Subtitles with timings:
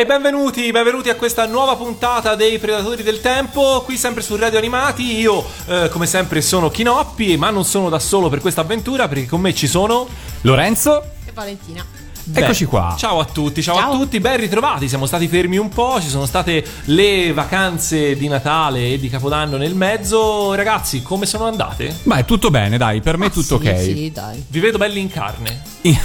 [0.00, 4.56] E benvenuti, benvenuti a questa nuova puntata dei Predatori del Tempo, qui sempre su Radio
[4.56, 5.18] Animati.
[5.18, 9.26] Io, eh, come sempre, sono Chinoppi, ma non sono da solo per questa avventura, perché
[9.26, 10.06] con me ci sono
[10.42, 12.07] Lorenzo e Valentina.
[12.30, 12.94] Beh, Eccoci qua.
[12.98, 13.92] Ciao a tutti, ciao, Ciao.
[13.92, 14.86] a tutti, ben ritrovati.
[14.86, 19.56] Siamo stati fermi un po', ci sono state le vacanze di Natale e di Capodanno
[19.56, 20.52] nel mezzo.
[20.54, 21.96] Ragazzi, come sono andate?
[22.02, 23.80] Beh, tutto bene, dai, per me Ah, tutto sì, ok.
[23.80, 24.44] Sì, dai.
[24.46, 25.62] Vi vedo belli in carne.
[25.88, 25.96] no,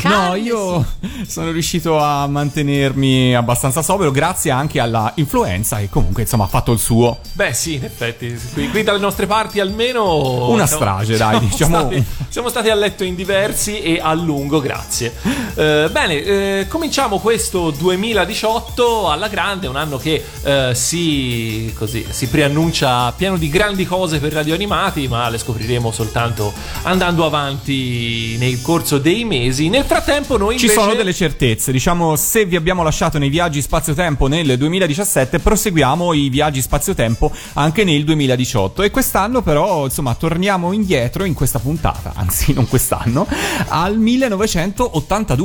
[0.00, 0.84] carne, io
[1.28, 6.72] sono riuscito a mantenermi abbastanza sobrio grazie anche alla influenza che comunque insomma ha fatto
[6.72, 7.18] il suo.
[7.34, 10.48] Beh, sì, in effetti, qui, qui dalle nostre parti almeno.
[10.48, 14.12] Una siamo- strage, dai, siamo diciamo- Stati, siamo stati a letto in diversi e a
[14.14, 15.12] lungo, grazie.
[15.54, 22.28] Eh, bene, eh, cominciamo questo 2018 alla grande, un anno che eh, si, così, si
[22.28, 28.62] preannuncia pieno di grandi cose per Radio Animati, ma le scopriremo soltanto andando avanti nel
[28.62, 29.68] corso dei mesi.
[29.68, 30.80] Nel frattempo, noi Ci invece...
[30.80, 36.28] sono delle certezze, diciamo se vi abbiamo lasciato nei viaggi spazio-tempo nel 2017 proseguiamo i
[36.28, 42.52] viaggi spazio-tempo anche nel 2018 e quest'anno però insomma torniamo indietro in questa puntata, anzi
[42.54, 43.26] non quest'anno,
[43.68, 45.41] al 1982.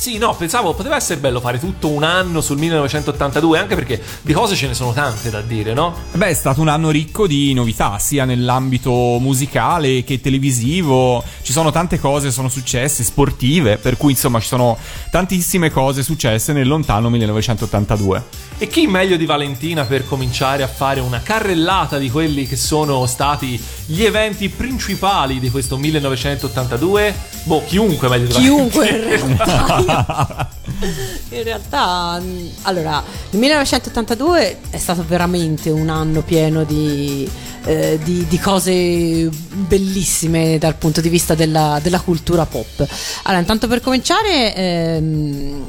[0.00, 4.32] Sì, no, pensavo poteva essere bello fare tutto un anno sul 1982, anche perché di
[4.32, 5.94] cose ce ne sono tante da dire, no?
[6.12, 11.22] Beh, è stato un anno ricco di novità, sia nell'ambito musicale che televisivo.
[11.42, 14.78] Ci sono tante cose sono successe, sportive, per cui insomma ci sono
[15.10, 18.49] tantissime cose successe nel lontano 1982.
[18.62, 23.06] E chi meglio di Valentina per cominciare a fare una carrellata di quelli che sono
[23.06, 27.14] stati gli eventi principali di questo 1982?
[27.44, 30.04] Boh, chiunque meglio di Chiunque in Valentina.
[30.04, 30.50] realtà.
[31.30, 32.22] in realtà,
[32.64, 37.26] allora, il 1982 è stato veramente un anno pieno di,
[37.64, 42.86] eh, di- di cose bellissime dal punto di vista della, della cultura pop.
[43.24, 45.62] Allora, intanto per cominciare, ehm,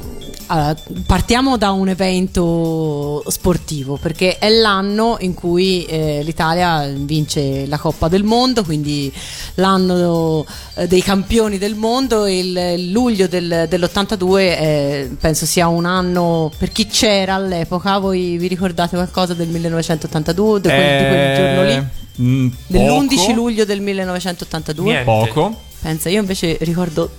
[0.46, 0.74] allora,
[1.06, 8.08] partiamo da un evento sportivo perché è l'anno in cui eh, l'Italia vince la Coppa
[8.08, 9.10] del Mondo, quindi
[9.54, 12.26] l'anno eh, dei campioni del mondo.
[12.26, 17.98] Il, luglio del- dell'82 eh, penso sia un anno per chi c'era all'epoca.
[17.98, 21.81] Voi vi ricordate qualcosa del 1982, di quel, di quel giorno lì?
[22.20, 24.84] Mm, Dell'11 poco, luglio del 1982?
[24.84, 25.04] Niente.
[25.04, 25.60] Poco.
[25.80, 27.10] Pensa, io invece ricordo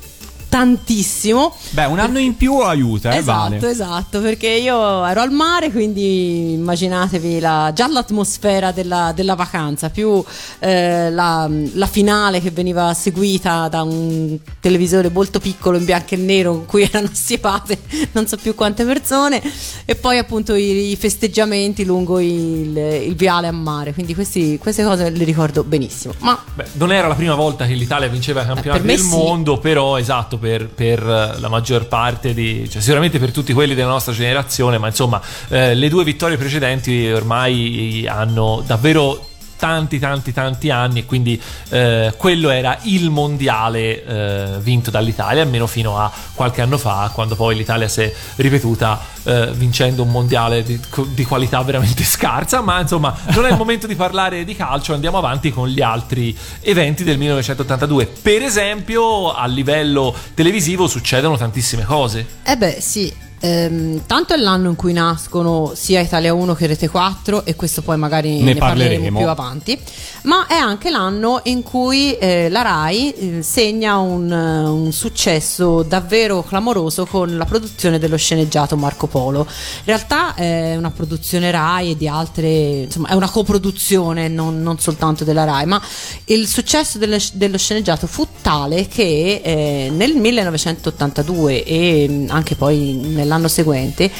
[0.54, 1.56] tantissimo.
[1.72, 3.70] Beh, un anno in più aiuta, eh, esatto, vale.
[3.72, 10.24] esatto, perché io ero al mare, quindi immaginatevi la- già l'atmosfera della, della vacanza, più
[10.60, 16.18] eh, la, la finale che veniva seguita da un televisore molto piccolo in bianco e
[16.18, 17.80] nero in cui erano assiepate
[18.12, 19.42] non so più quante persone
[19.86, 24.84] e poi appunto i, i festeggiamenti lungo il, il viale a mare, quindi questi- queste
[24.84, 26.14] cose le ricordo benissimo.
[26.20, 29.04] Ma Beh, non era la prima volta che l'Italia vinceva i campionati per me del
[29.04, 29.16] sì.
[29.16, 32.70] mondo, però esatto, per, per, eh, la maggior parte di...
[32.70, 37.10] cioè sicuramente per tutti quelli della nostra generazione, ma insomma eh, le due vittorie precedenti
[37.10, 39.30] ormai hanno davvero
[39.64, 45.68] tanti tanti tanti anni e quindi eh, quello era il mondiale eh, vinto dall'Italia almeno
[45.68, 50.64] fino a qualche anno fa quando poi l'Italia si è ripetuta eh, vincendo un mondiale
[50.64, 50.78] di,
[51.12, 55.18] di qualità veramente scarsa ma insomma non è il momento di parlare di calcio andiamo
[55.18, 62.26] avanti con gli altri eventi del 1982 per esempio a livello televisivo succedono tantissime cose
[62.44, 63.32] Eh beh, sì.
[63.46, 67.82] Ehm, tanto è l'anno in cui nascono sia Italia 1 che Rete 4 e questo
[67.82, 69.18] poi magari Ne ne, parleremo.
[69.20, 69.78] più avanti,
[70.22, 75.84] ma è anche l'anno in cui eh, la RAI eh, segna un, eh, un successo
[75.84, 79.40] davvero clamoroso con la produzione dello sceneggiato Marco Polo.
[79.40, 84.80] In realtà è una produzione RAI e di altre, insomma è una coproduzione non, non
[84.80, 85.82] soltanto della RAI, ma
[86.26, 92.94] il successo dello, dello sceneggiato fu tale che eh, nel 1982 e mh, anche poi
[92.94, 94.12] nell'anno seguente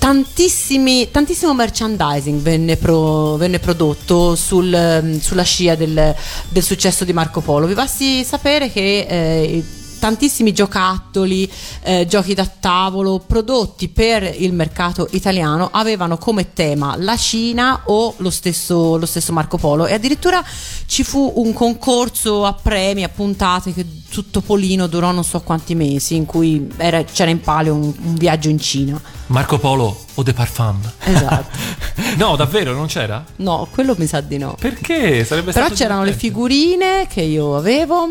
[0.00, 6.14] tantissimi, tantissimo merchandising venne, pro- venne prodotto sul, sulla scia del,
[6.48, 7.66] del successo di Marco Polo.
[7.66, 9.64] Vi basti sapere che eh,
[10.00, 11.48] tantissimi giocattoli,
[11.82, 18.14] eh, giochi da tavolo prodotti per il mercato italiano avevano come tema la Cina o
[18.16, 20.42] lo stesso, lo stesso Marco Polo e addirittura
[20.86, 25.76] ci fu un concorso a premi, a puntate che su Topolino durò non so quanti
[25.76, 29.00] mesi in cui era- c'era in palio un, un viaggio in Cina.
[29.26, 30.80] Marco Polo o De Parfum.
[31.04, 31.58] Esatto.
[32.16, 33.24] No, davvero, non c'era?
[33.36, 34.56] No, quello mi sa di no.
[34.58, 35.24] Perché?
[35.24, 36.18] Sarebbe Però c'erano le divertente.
[36.18, 38.10] figurine che io avevo.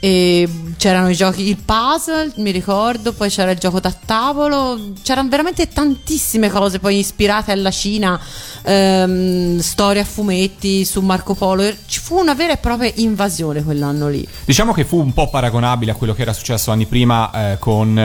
[0.00, 5.28] E c'erano i giochi, il puzzle, mi ricordo, poi c'era il gioco da tavolo, c'erano
[5.28, 8.18] veramente tantissime cose poi ispirate alla Cina,
[8.62, 14.08] ehm, storie a fumetti su Marco Polo, ci fu una vera e propria invasione quell'anno
[14.08, 14.26] lì.
[14.44, 17.98] Diciamo che fu un po' paragonabile a quello che era successo anni prima eh, con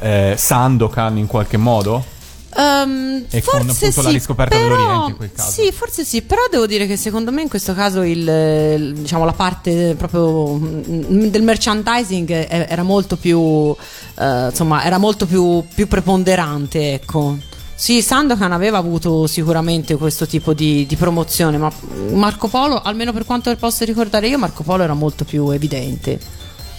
[0.00, 2.16] eh, Sandokan in qualche modo.
[2.58, 5.50] Ehm, E con, forse la sì, riscoperta però- dell'Oriente in quel caso.
[5.52, 9.32] Sì, forse sì, però devo dire che secondo me in questo caso il, diciamo, la
[9.32, 13.74] parte proprio mm, del merchandising era molto più
[14.18, 17.36] eh, insomma, era molto più, più preponderante, ecco.
[17.76, 21.70] Sì, Sandokan aveva avuto sicuramente questo tipo di, di promozione, ma
[22.12, 26.18] Marco Polo, almeno per quanto posso ricordare io, Marco Polo era molto più evidente.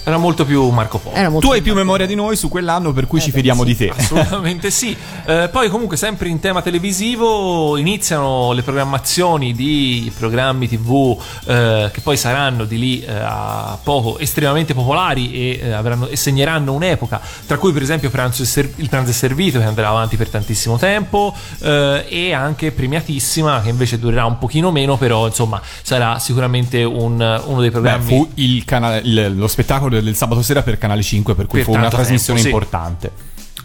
[0.04, 1.16] Era molto più Marco Polo.
[1.16, 3.30] Era molto Tu hai più Marco memoria di noi su quell'anno, per cui Eh ci
[3.32, 3.68] beh, fidiamo sì.
[3.68, 3.90] di te.
[3.96, 4.96] Assolutamente sì.
[5.26, 12.02] Eh, poi comunque sempre in tema televisivo iniziano le programmazioni di programmi tv eh, che
[12.02, 17.22] poi saranno di lì eh, a poco estremamente popolari e, eh, avranno- e segneranno un'epoca,
[17.46, 20.78] tra cui per esempio Pranzo Ser- il pranzo è servito che andrà avanti per tantissimo
[20.78, 26.84] tempo eh, e anche Premiatissima che invece durerà un pochino meno, però insomma sarà sicuramente
[26.84, 28.06] un- uno dei Beh, programmi...
[28.06, 31.68] fu il canale- il- lo spettacolo del sabato sera per Canale 5, per cui Per
[31.68, 32.64] fu una trasmissione tempo, sì.
[32.66, 33.12] importante.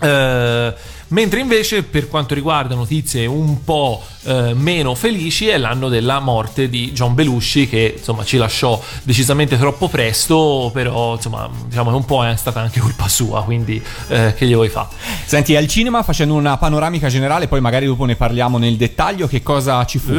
[0.00, 0.74] Eh,
[1.08, 6.68] mentre invece per quanto riguarda notizie un po' eh, meno felici è l'anno della morte
[6.68, 12.04] di John Belushi che insomma ci lasciò decisamente troppo presto però insomma diciamo che un
[12.04, 14.88] po' è stata anche colpa sua quindi eh, che gli vuoi fare
[15.26, 19.42] Senti, al cinema, facendo una panoramica generale, poi magari dopo ne parliamo nel dettaglio, che
[19.42, 20.12] cosa ci fu?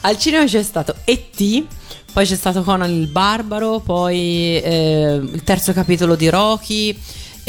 [0.00, 1.64] Al cinema c'è stato E.T.,
[2.12, 6.96] poi c'è stato Conan il Barbaro, poi eh, il terzo capitolo di Rocky.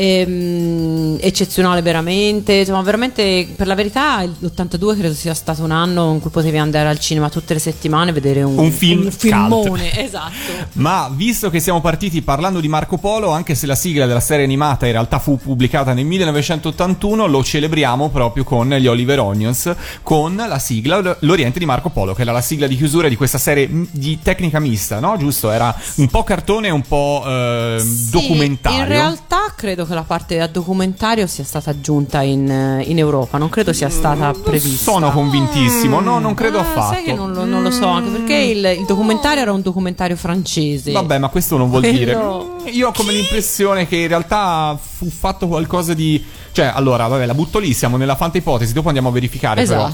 [0.01, 6.19] Ehm, eccezionale veramente insomma veramente per la verità l'82 credo sia stato un anno in
[6.19, 9.91] cui potevi andare al cinema tutte le settimane e vedere un, Un film un filmone
[10.03, 10.29] esatto
[10.73, 14.45] Ma visto che siamo partiti parlando di Marco Polo, anche se la sigla della serie
[14.45, 19.73] animata in realtà fu pubblicata nel 1981, lo celebriamo proprio con gli Oliver Onions,
[20.03, 23.37] con la sigla L'Oriente di Marco Polo, che era la sigla di chiusura di questa
[23.37, 25.15] serie di tecnica mista, no?
[25.17, 25.51] Giusto?
[25.51, 28.79] Era un po' cartone e un po' eh, Sì, documentario.
[28.79, 33.49] in realtà credo che la parte a documentario sia stata aggiunta in, in Europa non
[33.49, 36.93] credo sia stata prevista Sono convintissimo, no, non credo Ah, affatto.
[36.93, 40.15] Sai che non lo, non lo so, anche perché il, il documentario era un documentario
[40.15, 40.91] francese.
[40.91, 42.15] Vabbè, ma questo non vuol Quello- dire.
[42.15, 46.23] Mm, Io ho come l'impressione che in realtà fu fatto qualcosa di.
[46.51, 49.63] Cioè, allora, vabbè, la butto lì, siamo nella fanta ipotesi, dopo andiamo a verificare.
[49.65, 49.89] Però.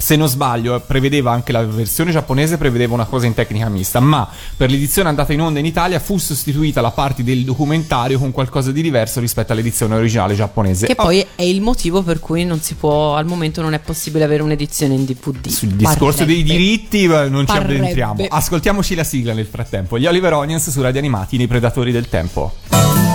[0.00, 4.28] Se non sbaglio, prevedeva anche la versione giapponese, prevedeva una cosa in tecnica mista, ma
[4.56, 8.70] per l'edizione andata in onda in Italia fu sostituita la parte del documentario con qualcosa
[8.70, 10.86] di diverso rispetto all'edizione originale giapponese.
[10.86, 13.80] Che Oh, poi è il motivo per cui non si può, al momento non è
[13.80, 15.48] possibile avere un'edizione in DVD.
[15.48, 16.58] sul discorso dei Parrebbe.
[16.58, 17.76] diritti eh, non ci Parrebbe.
[17.78, 18.24] addentriamo.
[18.28, 19.98] Ascoltiamoci la sigla nel frattempo.
[19.98, 23.07] Gli Oliver Onions su Radio Animati nei Predatori del Tempo.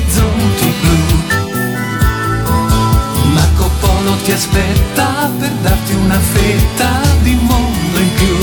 [0.00, 0.98] Orizzonti blu.
[3.32, 8.36] Marco Polo ti aspetta per darti una fetta di mondo in più.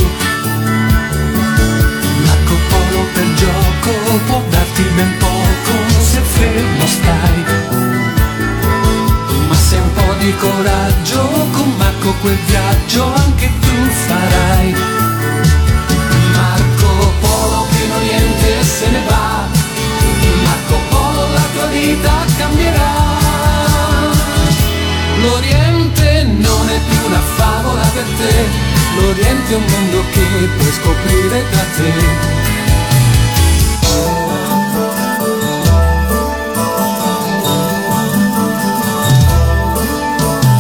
[2.25, 7.44] Marco Polo per gioco può darti ben poco se fermo stai.
[9.47, 11.21] Ma se un po' di coraggio
[11.52, 14.96] con Marco quel viaggio anche tu farai.
[29.54, 30.21] È un mondo che
[30.57, 31.92] puoi scoprire da te.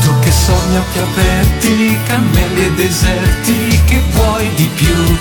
[0.01, 5.17] Tu che sogni occhi aperti, cammelli e deserti, che vuoi di più?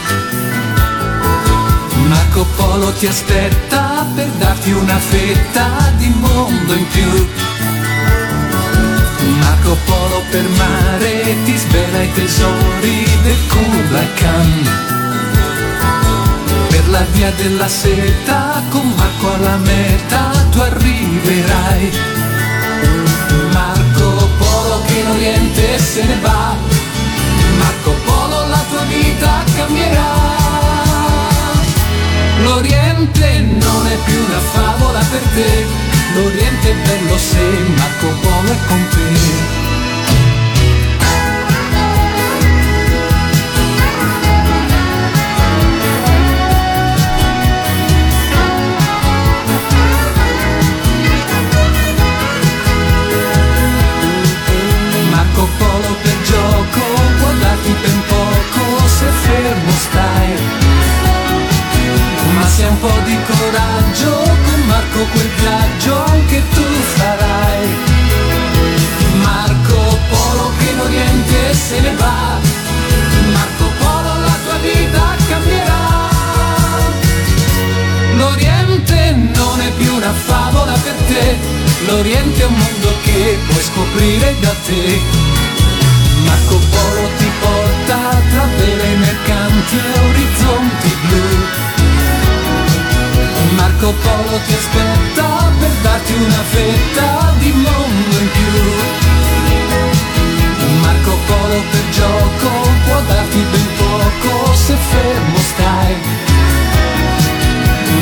[2.06, 7.28] Marco Polo ti aspetta per darti una fetta di mondo in più.
[9.66, 14.68] Marco Polo per mare ti svela i tesori del Kublai Khan.
[16.68, 21.90] Per la via della seta, con Marco alla meta tu arriverai.
[23.50, 26.54] Marco Polo che in Oriente se ne va,
[27.58, 30.14] Marco Polo la tua vita cambierà.
[32.44, 35.66] L'Oriente non è più una favola per te,
[36.14, 37.42] l'Oriente è bello se
[37.74, 39.55] Marco Polo è con te.
[62.56, 64.12] Se un po' di coraggio
[64.46, 66.62] con Marco quel viaggio anche tu
[66.96, 67.68] farai.
[69.20, 72.40] Marco Polo che in Oriente se ne va,
[73.34, 75.84] Marco Polo la tua vita cambierà.
[78.16, 81.36] L'Oriente non è più una favola per te,
[81.86, 85.00] l'Oriente è un mondo che puoi scoprire da te.
[86.24, 87.98] Marco Polo ti porta
[88.30, 91.74] tra vele mercanti e orizzonti blu.
[93.78, 98.52] Marco Polo ti aspetta per darti una fetta di mondo in più.
[100.80, 102.48] Marco Polo per gioco
[102.86, 105.94] può darti ben poco se fermo stai.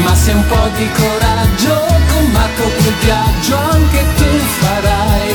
[0.04, 4.28] Ma se un po' di coraggio con Marco quel viaggio anche tu
[4.60, 5.34] farai.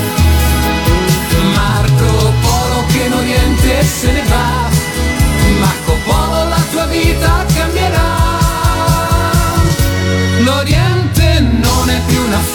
[1.53, 4.69] Marco Polo che in Oriente se ne va,
[5.59, 7.38] Marco Polo la tua vita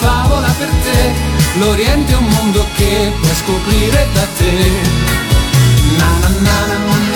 [0.05, 1.13] favola per te,
[1.59, 4.53] l'Oriente è un mondo che puoi scoprire da te.
[5.97, 6.09] Na
[6.45, 7.14] na na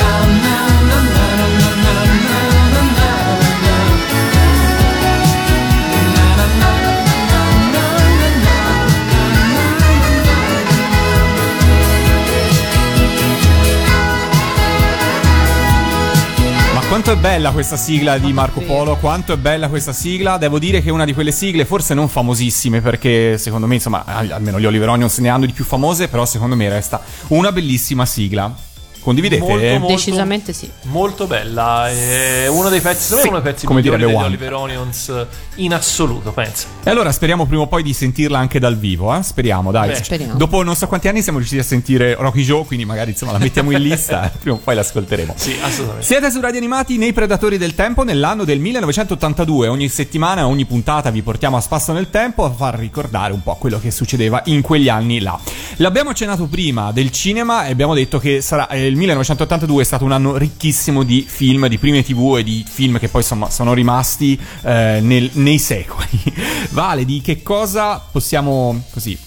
[16.89, 20.38] quanto è bella questa sigla di Marco Polo, quanto è bella questa sigla.
[20.39, 24.03] Devo dire che è una di quelle sigle, forse non famosissime, perché secondo me, insomma,
[24.05, 27.51] al- almeno gli Oliver Onions ne hanno di più famose, però secondo me resta una
[27.51, 28.51] bellissima sigla.
[29.00, 29.41] Condividete?
[29.41, 30.70] Molto, molto, Decisamente sì.
[30.84, 31.89] Molto bella.
[31.89, 34.25] È uno dei pezzi, me, uno dei pezzi come migliori degli One.
[34.25, 35.25] Oliver Onions
[35.56, 36.68] in assoluto, penso.
[36.84, 39.24] E allora speriamo prima o poi di sentirla anche dal vivo, eh?
[39.24, 39.89] Speriamo, dai.
[39.89, 40.34] Beh, Speriamo.
[40.36, 43.38] Dopo non so quanti anni siamo riusciti a sentire Rocky Joe, quindi magari insomma la
[43.39, 45.34] mettiamo in lista prima o poi l'ascolteremo.
[45.36, 46.06] Sì, assolutamente.
[46.06, 49.68] Siete su Radio Animati nei Predatori del Tempo nell'anno del 1982.
[49.68, 53.56] Ogni settimana, ogni puntata vi portiamo a spasso nel tempo a far ricordare un po'
[53.56, 55.39] quello che succedeva in quegli anni là.
[55.77, 60.03] L'abbiamo accennato prima del cinema e abbiamo detto che sarà, eh, il 1982 è stato
[60.03, 63.74] un anno ricchissimo di film, di prime tv e di film che poi insomma sono
[63.74, 66.08] rimasti eh, nel- nei secoli.
[66.72, 69.17] Vale, di che cosa possiamo così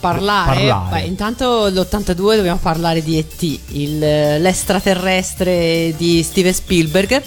[0.00, 1.00] Parlare, Parlare.
[1.00, 7.22] Beh, intanto l'82 dobbiamo parlare di E.T., il- l'estraterrestre di Steven Spielberg.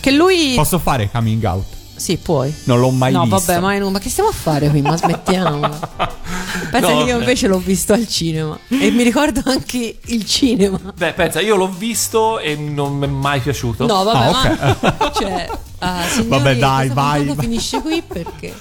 [0.00, 0.52] Che lui.
[0.56, 1.75] Posso fare coming out?
[1.96, 2.54] Sì, puoi.
[2.64, 3.38] Non l'ho mai no, visto.
[3.52, 4.82] vabbè, ma, ma che stiamo a fare qui?
[4.82, 5.60] Ma smettiamo.
[6.70, 8.58] Pensa No, che io invece l'ho visto al cinema.
[8.68, 10.78] E mi ricordo anche il cinema.
[10.96, 13.86] Beh, pensa, io l'ho visto e non mi è mai piaciuto.
[13.86, 15.12] No, vabbè, Ah, ma.
[15.18, 15.48] cioè.
[15.78, 17.36] ah, signori, Vabbè, dai, vai, vai.
[17.38, 18.54] finisce qui perché.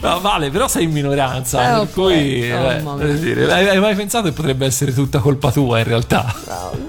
[0.00, 1.76] No, vale, però sei in minoranza.
[1.76, 2.70] Eh, per cui, Oh,
[3.02, 6.34] eh, hai, mai pensato che potrebbe essere tutta colpa tua in realtà?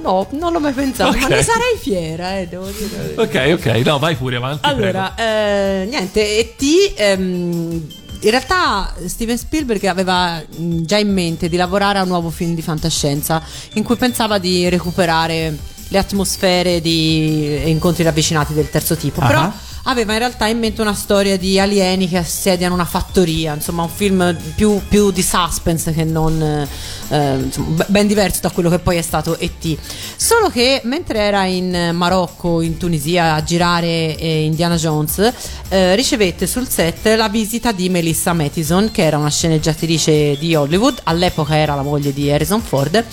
[0.01, 1.29] No, non l'ho mai pensato, ma Ok.
[1.29, 3.13] ne sarei fiera, eh, devo dire.
[3.17, 4.67] Ok, ok, no, vai pure avanti.
[4.67, 6.93] Allora, eh, niente, E.T.
[6.95, 7.87] ehm,
[8.23, 12.53] in realtà Steven Spielberg aveva mh, già in mente di lavorare a un nuovo film
[12.55, 13.41] di fantascienza
[13.73, 19.19] in cui pensava di recuperare le atmosfere di incontri ravvicinati del terzo tipo.
[19.21, 19.27] Ah.
[19.27, 19.51] Però
[19.83, 23.89] aveva in realtà in mente una storia di alieni che assediano una fattoria, insomma un
[23.89, 26.67] film più, più di suspense che non
[27.09, 29.77] eh, insomma, ben diverso da quello che poi è stato E.T.
[30.15, 35.31] Solo che mentre era in Marocco, in Tunisia a girare eh, Indiana Jones,
[35.69, 40.99] eh, ricevette sul set la visita di Melissa Mathison, che era una sceneggiatrice di Hollywood,
[41.03, 43.03] all'epoca era la moglie di Harrison Ford,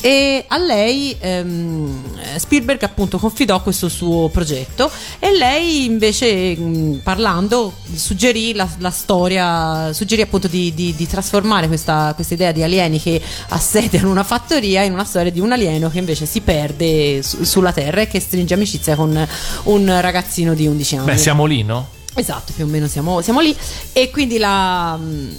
[0.00, 7.72] e a lei ehm, Spielberg appunto confidò questo suo progetto e lei invece mh, parlando
[7.94, 13.00] suggerì la, la storia, suggerì appunto di, di- di trasformare questa, questa idea di alieni
[13.00, 17.44] che assediano una fattoria in una storia di un alieno che invece si perde su-
[17.44, 19.28] sulla Terra e che stringe amicizia con
[19.64, 21.04] un ragazzino di 11 anni.
[21.06, 21.88] Beh, siamo lì, no?
[22.14, 23.54] Esatto, più o meno siamo, siamo lì.
[23.92, 25.36] E quindi la, mh,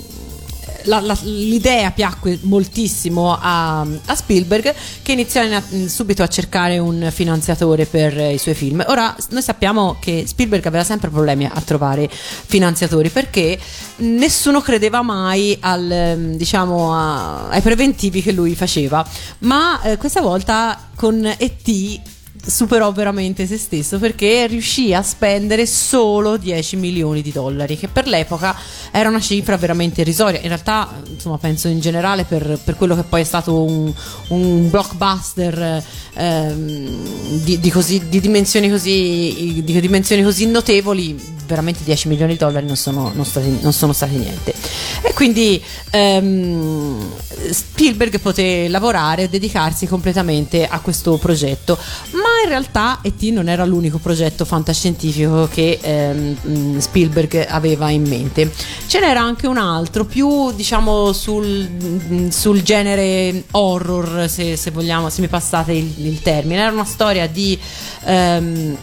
[0.83, 7.09] la- la- l'idea piacque moltissimo a, a Spielberg, che iniziò in- subito a cercare un
[7.11, 8.83] finanziatore per eh, i suoi film.
[8.87, 13.57] Ora, noi sappiamo che Spielberg aveva sempre problemi a trovare finanziatori perché
[13.97, 19.05] nessuno credeva mai al, ehm, diciamo, a- ai preventivi che lui faceva.
[19.39, 21.99] Ma eh, questa volta con E.T
[22.45, 28.07] superò veramente se stesso perché riuscì a spendere solo 10 milioni di dollari, che per
[28.07, 28.55] l'epoca
[28.91, 30.39] era una cifra veramente irrisoria.
[30.39, 33.93] In realtà, insomma, penso in generale per, per quello che poi è stato un,
[34.29, 42.07] un blockbuster ehm, di, di così- di dimensioni così, di dimensioni così notevoli, veramente 10
[42.07, 44.53] milioni di dollari non sono, non stati, non sono stati niente.
[45.01, 47.11] E quindi ehm,
[47.51, 51.77] Spielberg poté lavorare e dedicarsi completamente a questo progetto,
[52.11, 53.21] ma in realtà E.T.
[53.31, 58.51] non era l'unico progetto fantascientifico che ehm, mh, Spielberg aveva in mente.
[58.87, 65.09] Ce n'era anche un altro, più diciamo sul, mh, sul genere horror, se, se vogliamo,
[65.09, 66.61] se mi passate il, il termine.
[66.61, 67.57] Era una storia di.
[68.05, 68.77] ehm,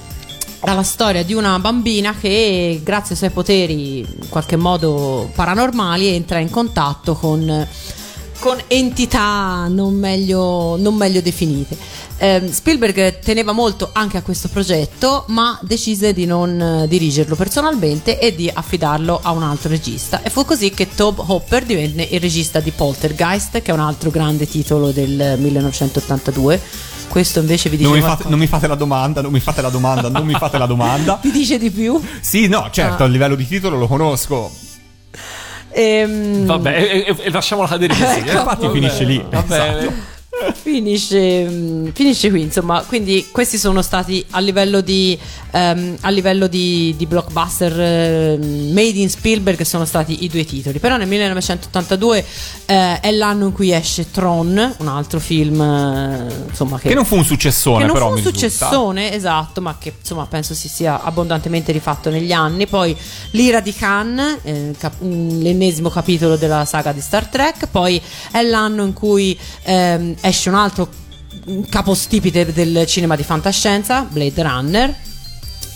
[0.59, 6.39] era storia di una bambina che grazie ai suoi poteri in qualche modo paranormali entra
[6.39, 7.69] in contatto con,
[8.39, 11.77] con entità non meglio, non meglio definite.
[12.19, 18.19] Ehm, Spielberg teneva molto anche a questo progetto, ma decise di non eh, dirigerlo personalmente
[18.19, 20.23] e di affidarlo a un altro regista.
[20.23, 24.11] E fu così che Tobe Hopper divenne il regista di Poltergeist, che è un altro
[24.11, 26.61] grande titolo del 1982.
[27.09, 29.71] Questo invece vi dice Non fate, non mi fate la domanda, non mi fate la
[29.71, 31.19] domanda, non mi fate la domanda.
[31.23, 32.01] Vi dice di più?
[32.21, 33.07] Sì, no, certo, Ah.
[33.07, 34.51] a livello di titolo lo conosco.
[35.79, 38.03] Ehm, Vabbè, e, e- e lasciamolo cadere così.
[38.21, 38.33] Ecco, eh.
[38.33, 39.25] Infatti Vabbè, finisce lì.
[39.31, 39.79] Va bene.
[39.79, 40.15] Esatto.
[40.53, 42.83] Finisce, mm, finisce qui, insomma.
[42.83, 45.19] Quindi, questi sono stati a livello di,
[45.53, 50.79] ehm, a livello di, di blockbuster ehm, made in Spielberg, sono stati i due titoli.
[50.79, 52.25] Però nel 1982
[52.67, 57.05] eh, è l'anno in cui esce Tron, un altro film, eh, insomma, che, Che non
[57.07, 58.07] fu un successone, che non però.
[58.09, 58.49] fu un mi risulta.
[58.49, 62.67] successone, esatto, ma che insomma penso si sia abbondantemente rifatto negli anni.
[62.67, 62.95] Poi
[63.31, 67.69] l'ira di Khan, eh, cap- l'ennesimo capitolo della saga di Star Trek.
[67.69, 68.01] Poi
[68.31, 70.89] è l'anno in cui ehm, esce un altro
[71.69, 74.95] capostipite del cinema di fantascienza, Blade Runner.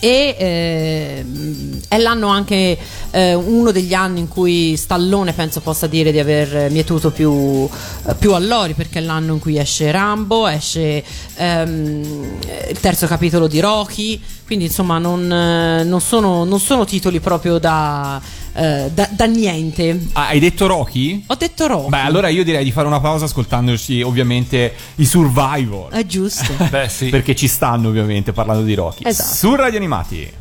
[0.03, 2.79] E ehm, è l'anno anche
[3.11, 7.69] eh, uno degli anni in cui Stallone penso possa dire di aver mietuto più,
[8.07, 11.05] eh, più allori perché è l'anno in cui esce Rambo, esce
[11.37, 12.39] ehm,
[12.71, 17.59] il terzo capitolo di Rocky, quindi insomma non, eh, non sono, non sono titoli proprio
[17.59, 18.19] da,
[18.53, 19.99] eh, da, da niente.
[20.13, 21.25] Ah, hai detto Rocky?
[21.27, 25.91] Ho detto Rocky, Beh, allora io direi di fare una pausa ascoltandoci ovviamente i Survivor.
[25.93, 26.53] è giusto.
[26.69, 27.09] Beh, sì.
[27.09, 29.05] Perché ci stanno ovviamente parlando di Rocky.
[29.07, 29.35] Esatto.
[29.35, 30.33] Su Radio Animati.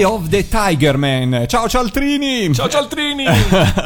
[0.00, 1.44] Eye of the Tiger Man.
[1.46, 2.54] Ciao Cialtrini!
[2.54, 3.24] Ciao Cialtrini!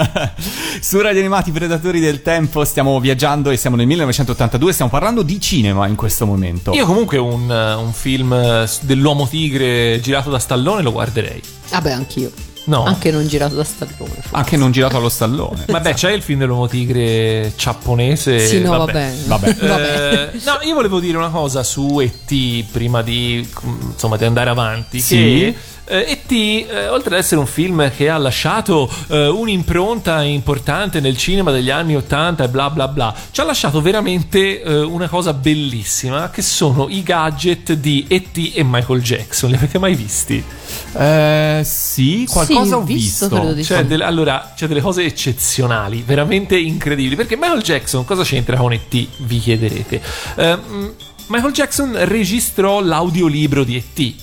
[0.80, 5.40] Su Radio Animati Predatori del Tempo stiamo viaggiando e siamo nel 1982, stiamo parlando di
[5.40, 6.72] cinema in questo momento.
[6.72, 11.42] Io comunque un, un film dell'uomo tigre girato da Stallone lo guarderei.
[11.70, 12.30] Vabbè, anch'io.
[12.66, 12.84] No.
[12.84, 14.14] Anche non girato da Stallone.
[14.14, 14.28] forse.
[14.30, 15.64] Anche non girato allo stallone.
[15.68, 18.38] Vabbè, c'è il film dell'uomo tigre giapponese.
[18.38, 19.12] Sì, no, vabbè.
[19.26, 19.54] vabbè.
[19.54, 20.02] Vabbè.
[20.34, 22.64] Eh, no, io volevo dire una cosa su E.T.
[22.70, 23.46] prima di,
[23.90, 25.00] insomma, di andare avanti.
[25.00, 25.16] Sì.
[25.16, 25.54] Che
[25.86, 31.16] eh, E.T., eh, oltre ad essere un film che ha lasciato eh, un'impronta importante nel
[31.16, 35.32] cinema degli anni 80 e bla bla bla, ci ha lasciato veramente eh, una cosa
[35.32, 38.52] bellissima che sono i gadget di E.T.
[38.54, 39.50] e Michael Jackson.
[39.50, 40.42] Li avete mai visti?
[40.96, 43.28] Eh, sì, qualcosa Sì, ho visto, visto.
[43.28, 43.86] credo di C'è sì.
[43.86, 47.16] delle, allora, c'è delle cose eccezionali, veramente incredibili.
[47.16, 50.00] Perché Michael Jackson cosa c'entra con E.T., vi chiederete.
[50.36, 50.92] Ehm,
[51.28, 54.14] Michael Jackson registrò l'audiolibro di E.T.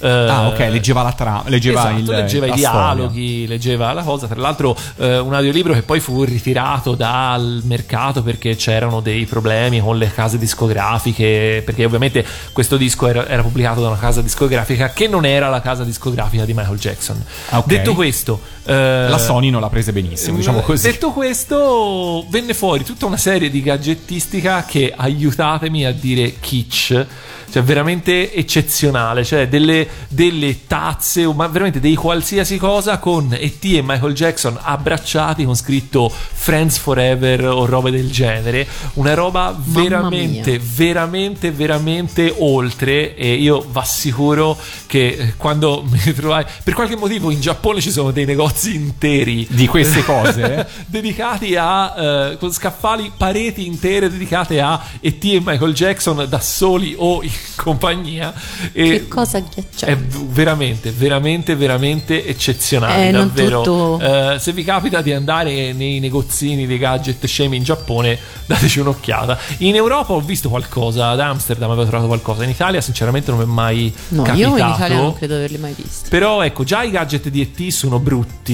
[0.00, 2.70] Eh, Ah, ok, leggeva la trama, leggeva esatto, il leggeva i la storia.
[2.94, 4.26] dialoghi, leggeva la cosa.
[4.26, 9.80] Tra l'altro, eh, un audiolibro che poi fu ritirato dal mercato perché c'erano dei problemi
[9.80, 11.62] con le case discografiche.
[11.64, 15.60] Perché ovviamente questo disco era, era pubblicato da una casa discografica che non era la
[15.60, 17.22] casa discografica di Michael Jackson.
[17.50, 17.66] Ah, ok.
[17.66, 18.40] Detto questo,
[18.72, 20.90] La Sony non l'ha presa benissimo, diciamo così.
[20.90, 27.06] Detto questo, venne fuori tutta una serie di gadgettistica che aiutatemi a dire kitsch.
[27.50, 29.24] Cioè, veramente eccezionale.
[29.24, 33.64] Cioè, delle, delle tazze, ma veramente dei qualsiasi cosa con E.T.
[33.64, 38.66] e Michael Jackson abbracciati con scritto Friends Forever o robe del genere.
[38.94, 40.60] Una roba veramente, mia.
[40.76, 43.16] veramente, veramente oltre.
[43.16, 46.44] E io vi assicuro che eh, quando mi trovai.
[46.62, 50.66] Per qualche motivo in Giappone ci sono dei negozi interi Di queste cose?
[50.86, 51.94] dedicati a
[52.32, 55.24] eh, con scaffali pareti intere dedicate a E.T.
[55.24, 58.32] e Michael Jackson da soli o in compagnia
[58.72, 59.86] e Che cosa ghiacciante.
[59.86, 66.00] è veramente veramente veramente eccezionale Eh, davvero tutto- Eh, se vi capita di andare nei
[66.00, 71.70] negozini dei gadget scemi in Giappone dateci un'occhiata in Europa ho visto qualcosa ad Amsterdam
[71.70, 74.96] avevo trovato qualcosa in Italia sinceramente non mi è mai No, capitato io in Italia
[74.96, 76.08] non credo di averli mai visti.
[76.08, 78.47] però ecco, già i gadget di ET sono brutti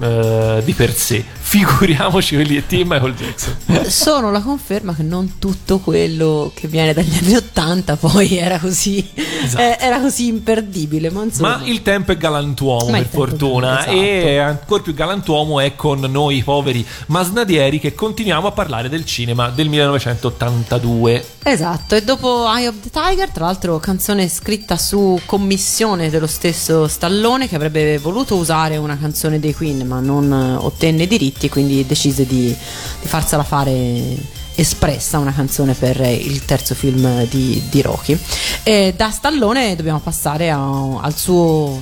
[0.00, 1.24] eh, di per sé.
[1.48, 3.56] Figuriamoci quelli di ET e Michael Jackson.
[3.88, 9.08] Sono la conferma che non tutto quello che viene dagli anni 80 poi era così,
[9.42, 9.62] Esatto.
[9.62, 11.10] eh, era così imperdibile.
[11.10, 13.68] Ma, Ma il tempo è galantuomo, Ma per fortuna.
[13.76, 19.06] galantuomo, E ancora più galantuomo è con noi poveri masnadieri che continuiamo a parlare del
[19.06, 21.24] cinema del 1982.
[21.44, 26.86] Esatto, e dopo Eye of the Tiger, tra l'altro canzone scritta su commissione dello stesso
[26.88, 31.48] Stallone che avrebbe voluto usare una canzone dei Queen ma non eh, ottenne i diritti,
[31.48, 37.80] quindi decise di, di farsela fare espressa una canzone per il terzo film di, di
[37.80, 38.18] Rocky.
[38.64, 41.80] E da Stallone dobbiamo passare a- al suo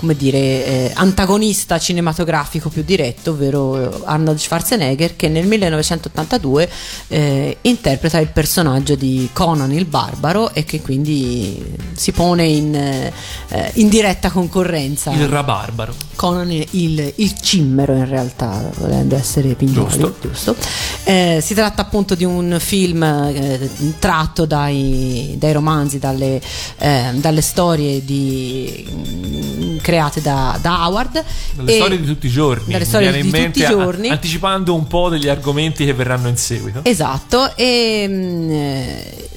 [0.00, 6.70] come dire, eh, antagonista cinematografico più diretto, ovvero eh, Arnold Schwarzenegger, che nel 1982
[7.08, 13.12] eh, interpreta il personaggio di Conan il Barbaro e che quindi si pone in, eh,
[13.48, 15.10] eh, in diretta concorrenza.
[15.10, 15.92] Il rabarbaro.
[16.14, 20.16] Conan il, il cimmero in realtà, volendo essere pignoli, Giusto.
[20.22, 20.56] giusto.
[21.04, 26.40] Eh, si tratta appunto di un film tratto dai, dai romanzi, dalle,
[26.76, 31.24] dalle storie di, mm, create da, da Howard.
[31.54, 32.72] Dalle storie di tutti i giorni.
[32.72, 34.08] Dalle storie di mente, tutti i a- giorni.
[34.08, 36.80] anticipando un po' degli argomenti che verranno in seguito.
[36.84, 39.28] Esatto, e mm, eh,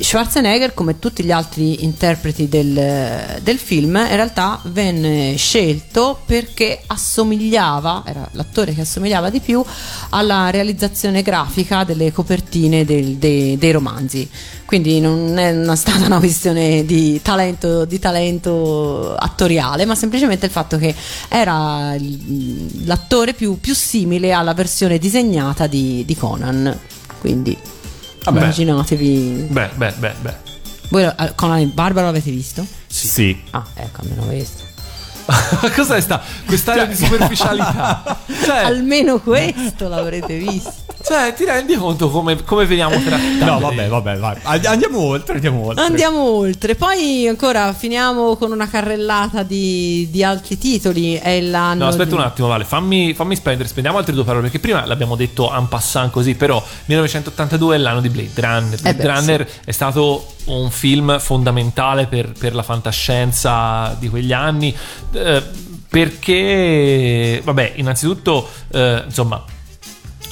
[0.00, 8.04] Schwarzenegger, come tutti gli altri interpreti del, del film, in realtà venne scelto perché assomigliava,
[8.06, 9.62] era l'attore che assomigliava di più
[10.10, 14.28] alla realizzazione grafica delle copertine del- dei, dei romanzi.
[14.64, 20.52] Quindi non è una- stata una questione di talento, di talento attoriale, ma semplicemente il
[20.52, 20.94] fatto che
[21.28, 21.94] era
[22.84, 26.78] l'attore più, più simile alla versione disegnata di, di Conan.
[27.20, 27.56] Quindi
[28.30, 28.40] Vabbè.
[28.40, 29.46] immaginatevi.
[29.50, 30.34] Beh, beh, beh, beh.
[30.90, 32.66] Voi Conan il Barbaro l'avete visto?
[32.86, 33.38] Sì.
[33.50, 34.64] Ah, ecco, almeno questo.
[35.76, 38.16] Cos'è sta quest'area di superficialità?
[38.44, 40.87] Cioè, Almeno questo l'avrete visto.
[41.08, 43.38] Cioè, ti rendi conto come, come veniamo trattati?
[43.44, 44.36] No, vabbè, vabbè, vai.
[44.42, 45.84] And- Andiamo oltre, andiamo oltre.
[45.84, 51.14] Andiamo oltre, poi ancora finiamo con una carrellata di, di altri titoli.
[51.14, 51.84] È l'anno.
[51.84, 54.84] No, aspetta di- un attimo, Vale, fammi, fammi spendere, spendiamo altre due parole, perché prima
[54.86, 58.80] l'abbiamo detto en passant così, però 1982 è l'anno di Blade Runner.
[58.80, 64.32] Blade Eh beh, Runner è stato un film fondamentale per, per la fantascienza di quegli
[64.32, 64.74] anni,
[65.12, 65.42] eh,
[65.88, 69.42] perché, vabbè, innanzitutto, eh, insomma...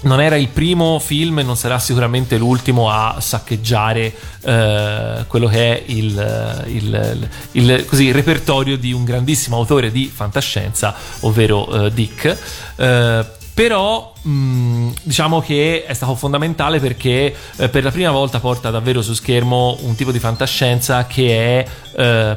[0.02, 5.76] non era il primo film e non sarà sicuramente l'ultimo a saccheggiare eh, quello che
[5.76, 11.92] è il, il, il, così, il, repertorio di un grandissimo autore di fantascienza, ovvero eh,
[11.92, 12.38] Dick.
[12.76, 18.70] Eh, però mh, diciamo che è stato fondamentale perché eh, per la prima volta porta
[18.70, 21.66] davvero su schermo un tipo di fantascienza che è
[21.98, 22.36] eh,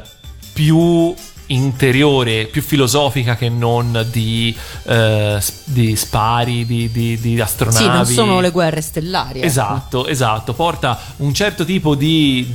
[0.54, 1.14] più
[1.50, 7.84] interiore, più filosofica che non di, eh, di spari, di, di, di, astronavi.
[7.84, 9.38] Sì, non sono le guerre stellari.
[9.38, 9.46] Ecco.
[9.46, 10.08] Esatto, ecco.
[10.08, 10.52] esatto.
[10.54, 12.46] Porta un certo tipo di,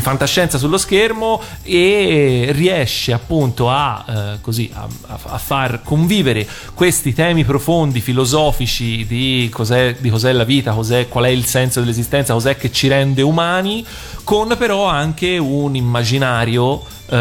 [0.00, 7.44] fantascienza sullo schermo e riesce appunto a, eh, così, a, a, far convivere questi temi
[7.44, 12.70] profondi, filosofici di cos'è, cos'è la vita, cos'è, qual è il senso dell'esistenza, cos'è che
[12.70, 13.84] ci rende umani,
[14.24, 17.16] con però anche un immaginario eh,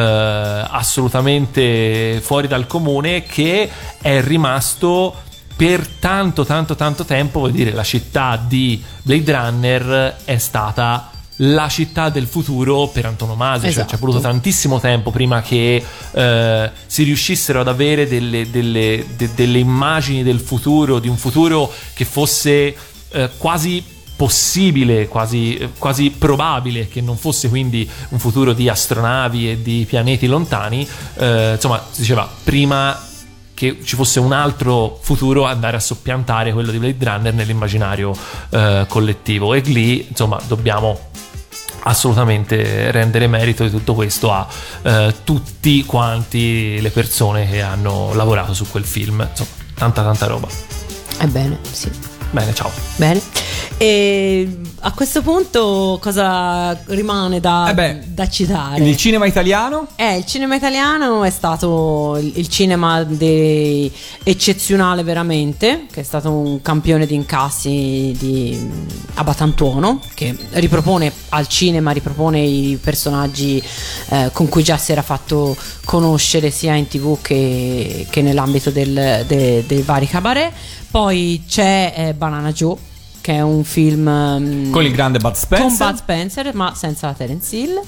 [0.70, 3.70] assolutamente fuori dal comune che
[4.02, 5.16] è rimasto
[5.56, 11.68] per tanto tanto tanto tempo vuol dire la città di Blade Runner è stata la
[11.68, 13.82] città del futuro per antonomasia, esatto.
[13.82, 19.06] cioè ci è voluto tantissimo tempo prima che eh, si riuscissero ad avere delle, delle,
[19.16, 22.76] de, delle, immagini del futuro, di un futuro che fosse
[23.10, 23.84] eh, quasi
[24.18, 30.26] possibile, quasi, quasi, probabile che non fosse quindi un futuro di astronavi e di pianeti
[30.26, 30.86] lontani,
[31.18, 33.00] eh, insomma si diceva prima
[33.54, 38.16] che ci fosse un altro futuro andare a soppiantare quello di Blade Runner nell'immaginario
[38.50, 39.54] eh, collettivo.
[39.54, 41.10] E lì insomma dobbiamo
[41.84, 44.48] assolutamente rendere merito di tutto questo a
[44.82, 49.26] eh, tutti quanti le persone che hanno lavorato su quel film.
[49.28, 50.48] Insomma tanta tanta roba.
[51.20, 53.22] Ebbene sì bene ciao bene
[53.80, 58.84] e a questo punto cosa rimane da, eh beh, da citare?
[58.84, 59.88] Il cinema italiano?
[59.96, 63.92] Eh, il cinema italiano è stato il cinema de...
[64.24, 68.68] eccezionale veramente, che è stato un campione di incassi di
[69.14, 73.62] Abatantuono, che ripropone al cinema, ripropone i personaggi
[74.10, 79.24] eh, con cui già si era fatto conoscere sia in tv che, che nell'ambito del,
[79.28, 80.52] de, dei vari cabaret.
[80.98, 82.76] Poi c'è eh, Banana Joe
[83.22, 85.68] che è un film um, con il grande Bud Spencer.
[85.68, 87.80] Con Bud Spencer, ma senza Terence Hill.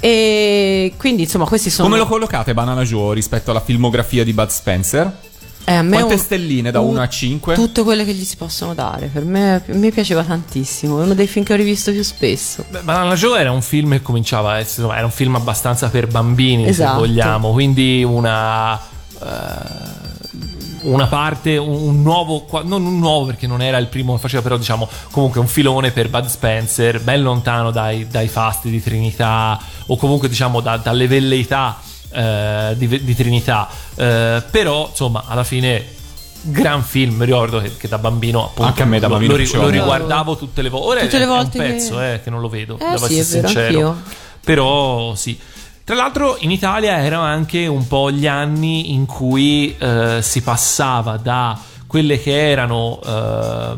[0.00, 1.86] E quindi insomma questi sono.
[1.86, 5.16] Come lo collocate Banana Joe rispetto alla filmografia di Bud Spencer?
[5.64, 7.54] Eh, a me Quante un, stelline da 1 a 5?
[7.54, 9.06] Tutte quelle che gli si possono dare.
[9.12, 11.00] Per me, mi piaceva tantissimo.
[11.00, 12.64] È uno dei film che ho rivisto più spesso.
[12.68, 14.88] Beh, Banana Joe era un film che cominciava a essere.
[14.92, 16.94] Era un film abbastanza per bambini, esatto.
[16.94, 17.52] se vogliamo.
[17.52, 18.74] Quindi una.
[19.20, 20.07] Uh,
[20.90, 24.56] una parte, un, nuovo, non un nuovo perché non era il primo che faceva, però
[24.56, 29.96] diciamo comunque un filone per Bud Spencer, ben lontano dai, dai fasti di Trinità o
[29.96, 31.78] comunque diciamo da, dalle velleità
[32.10, 33.68] eh, di, di, Trinità.
[33.94, 35.96] Eh, però insomma alla fine
[36.40, 39.42] gran film, mi ricordo che, che, da bambino appunto anche a me da bambino lo,
[39.42, 41.04] lo, lo riguardavo tutte le volte.
[41.04, 42.14] Tutte le volte è un pezzo che...
[42.14, 43.88] Eh, che non lo vedo, eh, devo sì, essere sincero.
[43.88, 44.02] Anch'io.
[44.40, 45.38] Però sì.
[45.88, 51.16] Tra l'altro in Italia erano anche un po' gli anni in cui eh, si passava
[51.16, 53.74] da quelle che erano eh,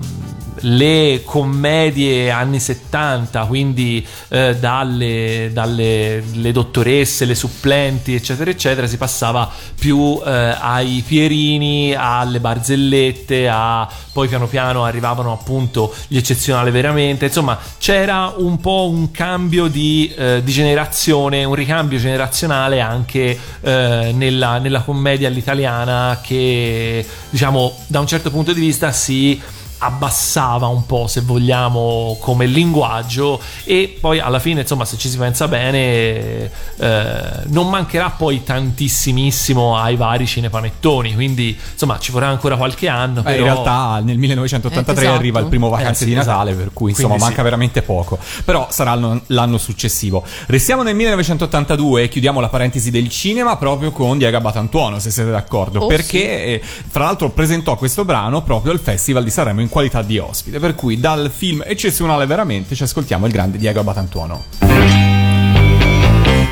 [0.61, 8.97] le commedie anni 70, quindi eh, dalle, dalle le dottoresse, le supplenti, eccetera, eccetera, si
[8.97, 16.71] passava più eh, ai Pierini, alle barzellette, a, poi piano piano arrivavano appunto gli eccezionali
[16.71, 23.39] veramente, insomma c'era un po' un cambio di, eh, di generazione, un ricambio generazionale anche
[23.61, 29.41] eh, nella, nella commedia all'italiana che diciamo da un certo punto di vista si
[29.83, 35.17] abbassava un po' se vogliamo come linguaggio e poi alla fine insomma se ci si
[35.17, 42.57] pensa bene eh, non mancherà poi tantissimissimo ai vari cinepanettoni quindi insomma ci vorrà ancora
[42.57, 43.37] qualche anno però...
[43.37, 45.19] in realtà nel 1983 eh, esatto.
[45.19, 46.65] arriva il primo vacanze eh, sì, di Natale esatto.
[46.65, 47.45] per cui insomma quindi manca sì.
[47.45, 48.95] veramente poco però sarà
[49.27, 54.99] l'anno, successivo restiamo nel 1982 e chiudiamo la parentesi del cinema proprio con Diego Batantuono
[54.99, 56.83] se siete d'accordo oh, perché sì.
[56.87, 60.59] fra l'altro presentò questo brano proprio al Festival di Sanremo in qualità di ospite.
[60.59, 64.45] Per cui dal film eccezionale veramente ci ascoltiamo il grande Diego Abatantuono.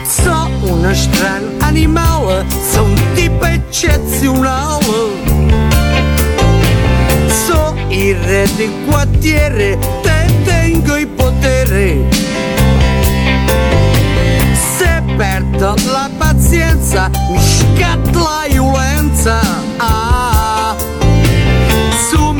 [0.06, 4.86] So uno strano animale, so un tipo eccezionale.
[7.46, 12.08] So il re del quartiere, te tengo il potere.
[14.76, 19.40] Se perdo la pazienza, mi scatta la violenza.
[19.76, 20.27] Ah,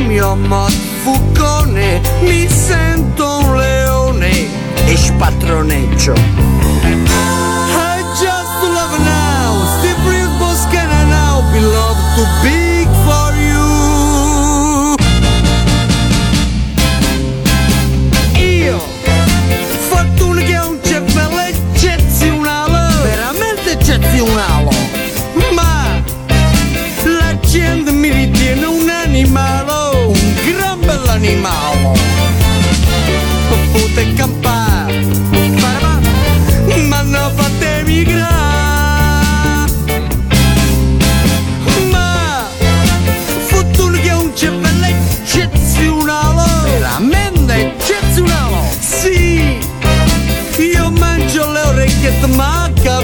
[0.09, 4.47] mio modo fuccone, mi sento un leone
[4.87, 6.15] e spattroneggio.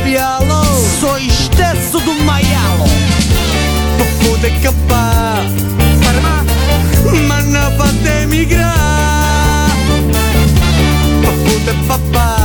[0.05, 0.63] Ma capialo
[0.99, 2.85] Sono stesso d'un maialo
[4.19, 5.49] Potete cappare
[5.99, 6.43] Parma
[7.27, 9.73] Ma ne fate emigrare
[11.21, 12.44] Potete papà Parma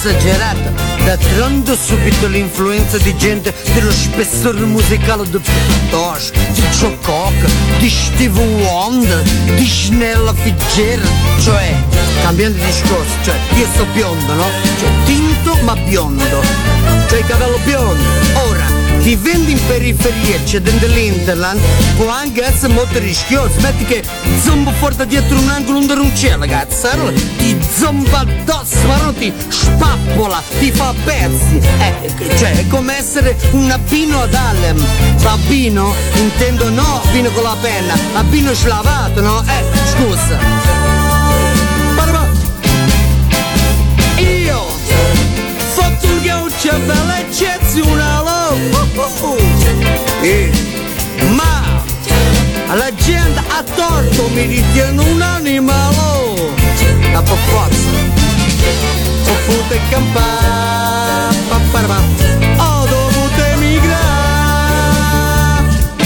[0.00, 0.72] forse esagerato
[1.04, 5.40] D'altronde subito l'influenza di gente dello spessore musicale di
[5.88, 9.22] Tosh, di Joe Cocker, di Steve Wonder,
[9.56, 11.08] di Snella Fitzgerald.
[11.42, 11.74] Cioè,
[12.22, 14.46] cambiando discorso, cioè io sto biondo, no?
[14.78, 16.42] Cioè tinto ma biondo.
[17.08, 18.02] Cioè capello biondo.
[18.48, 18.66] Ora,
[18.98, 21.60] vivendo in periferia, dentro l'Interland
[21.96, 23.58] Può anche essere molto rischioso.
[23.60, 24.04] Metti che
[24.42, 27.39] zombo fuori dietro un angolo un cielo, Ti
[27.80, 33.70] zomba addosso, ma non ti spappola, ti fa pezzi Eh, cioè, è come essere un
[33.70, 34.84] abbino ad Allem
[35.24, 35.94] Abbino?
[36.16, 39.42] Intendo no, abbino con la penna Abbino slavato, no?
[39.42, 40.38] Eh, scusa
[41.96, 42.28] Parma.
[44.18, 44.66] Io
[45.72, 48.30] Fatto un cervello eccezionale
[48.72, 49.36] oh, oh, oh.
[50.20, 50.50] Eh,
[51.30, 51.82] Ma
[52.74, 56.19] La gente a torto mi ritiene un animale
[57.12, 57.88] Ma per forza
[59.26, 61.98] Ho potuto campare pa, pa, pa.
[62.64, 64.08] Ho dovuto emigrare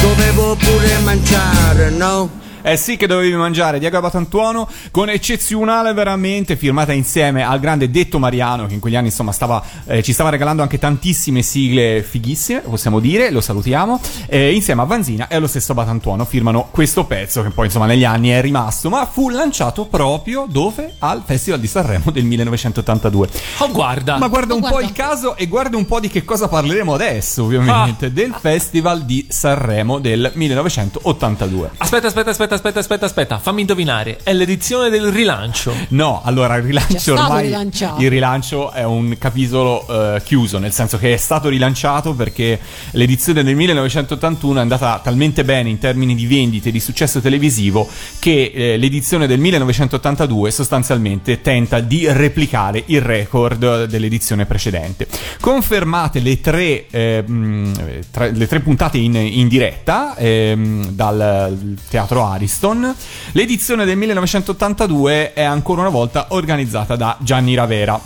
[0.00, 2.43] Dovevo pure mangiare, no?
[2.66, 8.18] Eh sì che dovevi mangiare Diego Abatantuono con eccezionale veramente firmata insieme al grande Detto
[8.18, 12.60] Mariano che in quegli anni insomma stava, eh, ci stava regalando anche tantissime sigle fighissime
[12.60, 17.42] possiamo dire, lo salutiamo eh, insieme a Vanzina e allo stesso Abatantuono firmano questo pezzo
[17.42, 20.94] che poi insomma negli anni è rimasto ma fu lanciato proprio dove?
[21.00, 24.16] Al Festival di Sanremo del 1982 Oh, guarda.
[24.16, 24.78] ma guarda Oh, un guarda.
[24.78, 29.02] po' il caso e guarda un po' di che cosa parleremo adesso ovviamente del Festival
[29.04, 33.38] di Sanremo del 1982 Aspetta, aspetta, aspetta, aspetta, aspetta, aspetta.
[33.38, 34.18] Fammi indovinare.
[34.22, 35.74] È l'edizione del rilancio.
[35.88, 38.00] No, allora il rilancio ormai rilanciato.
[38.00, 42.58] il rilancio è un capitolo eh, chiuso, nel senso che è stato rilanciato perché
[42.92, 47.88] l'edizione del 1981 è andata talmente bene in termini di vendite e di successo televisivo
[48.18, 55.06] che eh, l'edizione del 1982 sostanzialmente tenta di replicare il record dell'edizione precedente.
[55.40, 57.72] Confermate le tre, eh, mh,
[58.10, 62.94] tra- le tre puntate in, in diretta ehm, dal teatro Ariston,
[63.32, 67.98] l'edizione del 1982 è ancora una volta organizzata da Gianni Ravera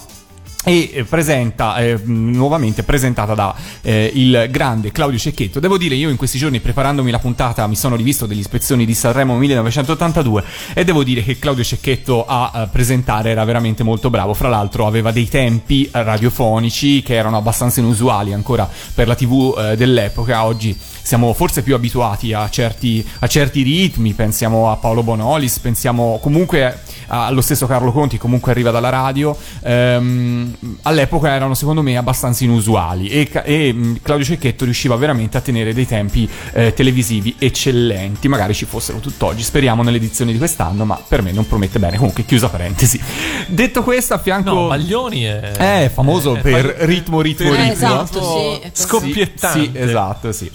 [0.65, 5.59] e eh, presenta eh, nuovamente presentata da eh, il grande Claudio Cecchetto.
[5.59, 8.95] Devo dire, io in questi giorni preparandomi la puntata mi sono rivisto delle ispezioni di
[8.95, 14.35] Sanremo 1982 e devo dire che Claudio Cecchetto a eh, presentare era veramente molto bravo.
[14.35, 19.57] Fra l'altro aveva dei tempi eh, radiofonici che erano abbastanza inusuali ancora per la TV
[19.59, 20.45] eh, dell'epoca.
[20.45, 20.77] Oggi
[21.09, 26.81] siamo forse più abituati a certi, a certi ritmi, pensiamo a Paolo Bonolis, pensiamo comunque
[27.07, 33.09] allo stesso Carlo Conti, comunque arriva dalla radio, ehm, all'epoca erano secondo me abbastanza inusuali
[33.09, 38.67] e, e, Claudio Cecchetto riusciva veramente a tenere dei tempi eh, televisivi eccellenti, magari ci
[38.67, 43.01] fossero tutt'oggi, speriamo nell'edizione di quest'anno, ma per me non promette bene, comunque chiusa parentesi.
[43.47, 44.53] Detto questo, a fianco...
[44.53, 45.41] No, Maglioni è...
[45.53, 47.73] È famoso è- per è- ritmo, ritmo, per ritmo.
[47.73, 49.59] esatto, sì, è Scoppiettante.
[49.59, 50.51] Sì, esatto, sì.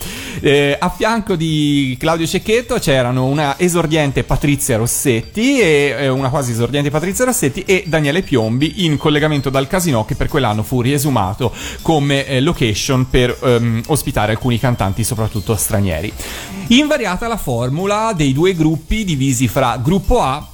[0.46, 6.52] Eh, a fianco di Claudio Cecchetto c'erano una esordiente Patrizia Rossetti e eh, una quasi
[6.52, 11.54] esordiente Patrizia Rossetti e Daniele Piombi in collegamento dal Casino che per quell'anno fu riesumato
[11.82, 16.12] come eh, location per ehm, ospitare alcuni cantanti soprattutto stranieri.
[16.68, 20.46] Invariata la formula dei due gruppi divisi fra gruppo A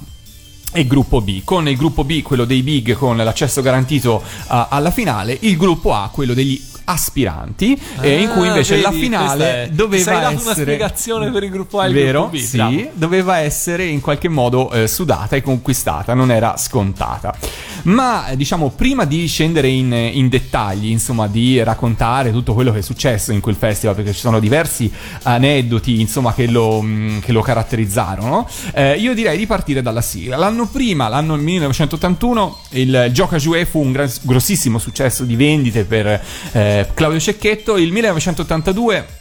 [0.72, 1.42] e gruppo B.
[1.42, 5.92] Con il gruppo B, quello dei big con l'accesso garantito uh, alla finale, il gruppo
[5.92, 6.60] A, quello degli
[6.90, 11.30] aspiranti, eh, in cui Ah, invece la vedi, finale questa è- doveva essere una spiegazione
[11.30, 12.20] per il gruppo A il vero?
[12.22, 12.90] gruppo B, Sì, bravo.
[12.94, 17.34] doveva essere in qualche modo eh, sudata e conquistata, non era scontata.
[17.84, 22.78] Ma eh, diciamo, prima di scendere in, in dettagli, insomma, di raccontare tutto quello che
[22.78, 24.90] è successo in quel festival, perché ci sono diversi
[25.22, 30.36] aneddoti, insomma, che lo, mh, che lo caratterizzarono, eh, io direi di partire dalla sigla.
[30.36, 36.20] L'anno prima, l'anno 1981, il Gioca Jouet fu un grossissimo successo di vendite per
[36.52, 37.76] eh, Claudio Cecchetto.
[37.76, 39.19] Il 1982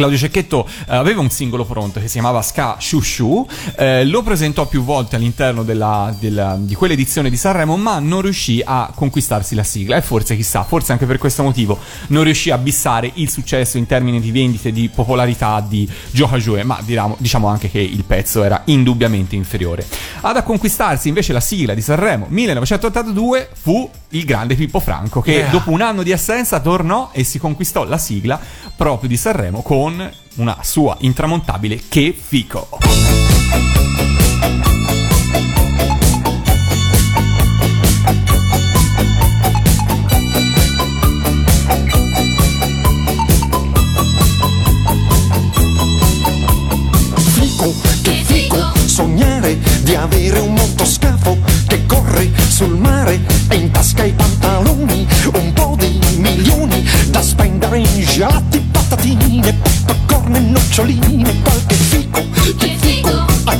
[0.00, 3.46] Claudio Cecchetto eh, aveva un singolo pronto che si chiamava Ska Shu Shu,
[3.76, 8.62] eh, lo presentò più volte all'interno della- della- di quell'edizione di Sanremo, ma non riuscì
[8.64, 11.78] a conquistarsi la sigla e forse, chissà, forse anche per questo motivo
[12.08, 16.38] non riuscì a bissare il successo in termini di vendite e di popolarità di Gioca
[16.38, 19.86] Joe, ma diciamo, diciamo anche che il pezzo era indubbiamente inferiore.
[20.22, 25.32] Ad a conquistarsi invece la sigla di Sanremo 1982 fu il grande Pippo Franco che
[25.40, 25.50] Yeah.
[25.50, 28.38] dopo un anno di assenza tornò e si conquistò la sigla
[28.76, 29.89] proprio di Sanremo con
[30.36, 32.68] una sua intramontabile Che fico,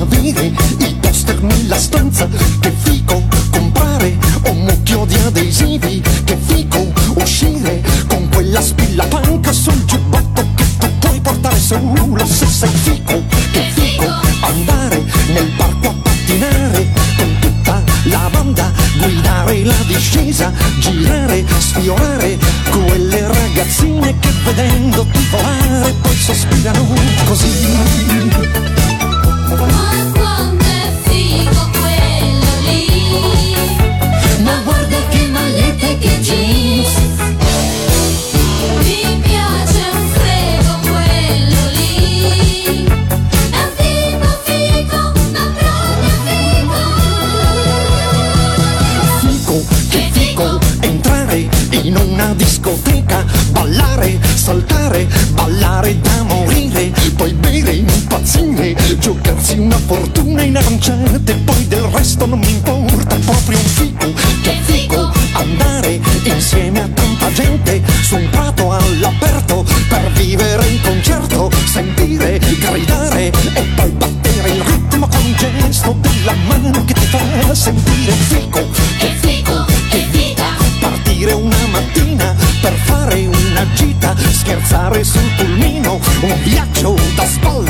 [0.01, 2.29] Avere i poster nella stanza.
[2.61, 6.03] Che fico comprare un mucchio di adesivi.
[6.25, 12.47] Che fico uscire con quella spilla panca sul giubbotto che tu puoi portare solo se
[12.47, 13.23] sei fico.
[13.53, 16.87] Che fico andare nel parco a pattinare
[17.17, 22.39] con tutta la banda guidare la discesa girare sfiorare
[22.71, 26.95] quelle ragazzine che vedendoti volare poi sospirano
[27.27, 28.70] così
[29.57, 30.20] Ma
[59.13, 64.57] giocarsi una fortuna in aranciate, poi del resto non mi importa, proprio un fico, che
[64.63, 72.39] fico andare insieme a tanta gente su un prato all'aperto per vivere in concerto, sentire,
[72.39, 78.13] gridare e poi battere il ritmo con un gesto della mano che ti fa sentire
[78.13, 78.65] fico,
[78.99, 80.45] che fico, che vita,
[80.79, 87.70] partire una mattina per fare una gita, scherzare sul pulmino, un viaggio da quelle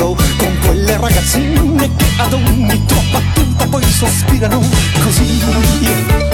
[1.21, 4.59] ragazzine che ad ogni tua battuta poi sospirano
[5.03, 6.30] così.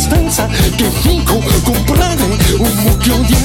[0.00, 2.22] Poster nella stanza, che fico comprare
[2.58, 3.39] un mucchio di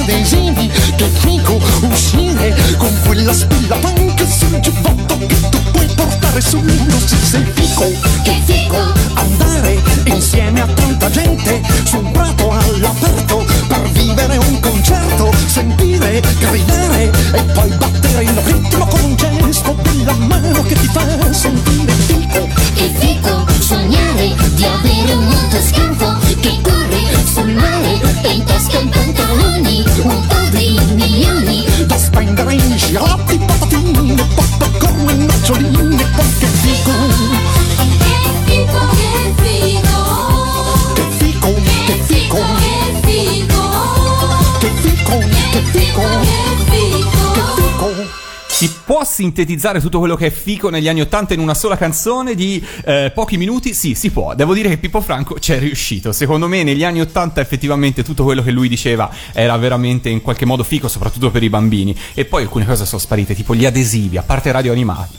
[49.15, 53.11] sintetizzare tutto quello che è fico negli anni Ottanta in una sola canzone di eh,
[53.13, 53.73] pochi minuti?
[53.73, 54.35] Sì, si può.
[54.35, 56.11] Devo dire che Pippo Franco ci è riuscito.
[56.11, 60.45] Secondo me negli anni Ottanta effettivamente tutto quello che lui diceva era veramente in qualche
[60.45, 61.95] modo fico, soprattutto per i bambini.
[62.13, 65.15] E poi alcune cose sono sparite, tipo gli adesivi, a parte radio animati.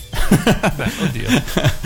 [0.74, 1.42] Beh, oddio.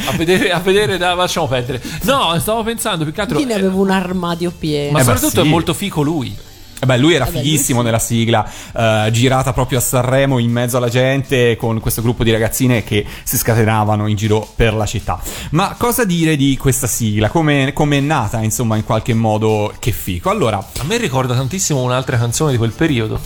[0.07, 1.81] A vedere, a vedere da, lasciamo perdere.
[2.03, 3.39] No, stavo pensando più che altro.
[3.39, 4.91] Io ne avevo un armadio pieno.
[4.93, 5.47] Ma Eh beh, soprattutto sì.
[5.47, 6.37] è molto fico lui.
[6.83, 10.79] Eh Beh, lui era Eh fighissimo nella sigla, eh, girata proprio a Sanremo in mezzo
[10.79, 15.21] alla gente con questo gruppo di ragazzine che si scatenavano in giro per la città.
[15.51, 17.29] Ma cosa dire di questa sigla?
[17.29, 20.31] Come come è nata, insomma, in qualche modo che fico?
[20.31, 23.21] Allora, A me ricorda tantissimo un'altra canzone di quel periodo.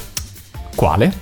[0.74, 1.12] quale?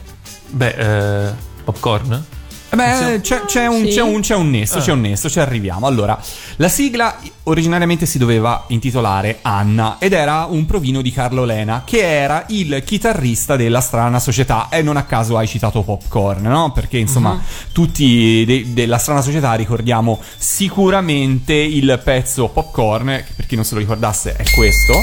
[0.49, 1.33] Beh, eh,
[1.65, 2.25] Popcorn?
[2.73, 3.91] Eh Beh, c'è, c'è un, Sì.
[3.93, 5.87] c'è, un, c'è un nesso, c'è un nesso, ci arriviamo.
[5.87, 6.19] Allora,
[6.57, 12.01] la sigla originariamente si doveva intitolare Anna ed era un provino di Carlo Lena, che
[12.01, 14.69] era il chitarrista della strana società.
[14.71, 16.73] E non a caso hai citato Popcorn, no?
[16.73, 17.39] Perché insomma,
[17.73, 23.75] tutti de- della strana società ricordiamo sicuramente il pezzo Popcorn, che per chi non se
[23.75, 24.95] lo ricordasse è questo.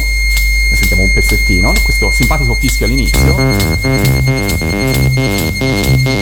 [0.70, 3.36] Ne sentiamo un pezzettino, questo simpatico fischio all'inizio.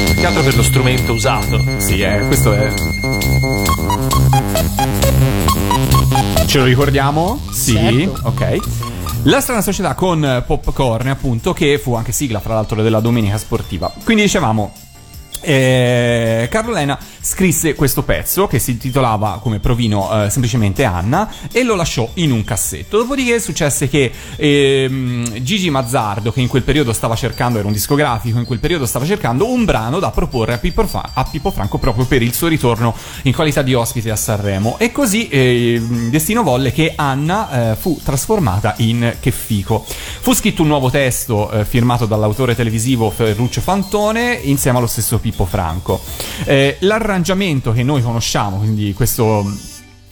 [0.05, 1.63] Più che altro per lo strumento usato.
[1.77, 2.71] Sì, eh, questo è.
[6.45, 7.39] Ce lo ricordiamo?
[7.51, 8.21] Sì, Certo.
[8.23, 8.57] ok.
[9.23, 13.91] La strana società con Popcorn, appunto, che fu anche sigla, fra l'altro, della domenica sportiva.
[14.05, 14.71] Quindi dicevamo.
[15.47, 21.63] Eh, Carlo Lena scrisse questo pezzo che si intitolava come provino eh, semplicemente Anna e
[21.63, 22.97] lo lasciò in un cassetto.
[22.97, 28.39] Dopodiché successe che ehm, Gigi Mazzardo, che in quel periodo stava cercando, era un discografico,
[28.39, 31.77] in quel periodo stava cercando un brano da proporre a Pippo, Fra- a Pippo Franco
[31.77, 32.93] proprio per il suo ritorno
[33.23, 34.75] in qualità di ospite a Sanremo.
[34.79, 39.85] E così eh, Destino volle che Anna eh, fu trasformata in Che fico.
[39.87, 45.35] Fu scritto un nuovo testo eh, firmato dall'autore televisivo Ferruccio Fantone insieme allo stesso Pippo
[45.45, 46.01] Franco.
[46.45, 49.45] Eh, l'arrangiamento che noi conosciamo, quindi questo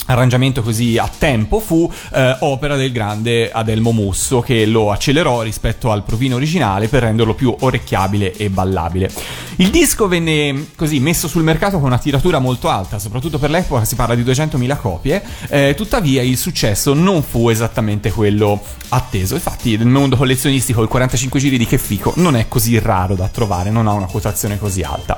[0.06, 5.92] arrangiamento così a tempo fu eh, opera del grande Adelmo Musso che lo accelerò rispetto
[5.92, 9.10] al provino originale per renderlo più orecchiabile e ballabile.
[9.58, 13.86] Il disco venne così messo sul mercato con una tiratura molto alta, soprattutto per l'epoca
[13.86, 19.36] si parla di 200.000 copie, eh, tuttavia il successo non fu esattamente quello atteso.
[19.36, 23.28] Infatti nel mondo collezionistico il 45 giri di Che Fico non è così raro da
[23.28, 25.18] trovare, non ha una quotazione così alta.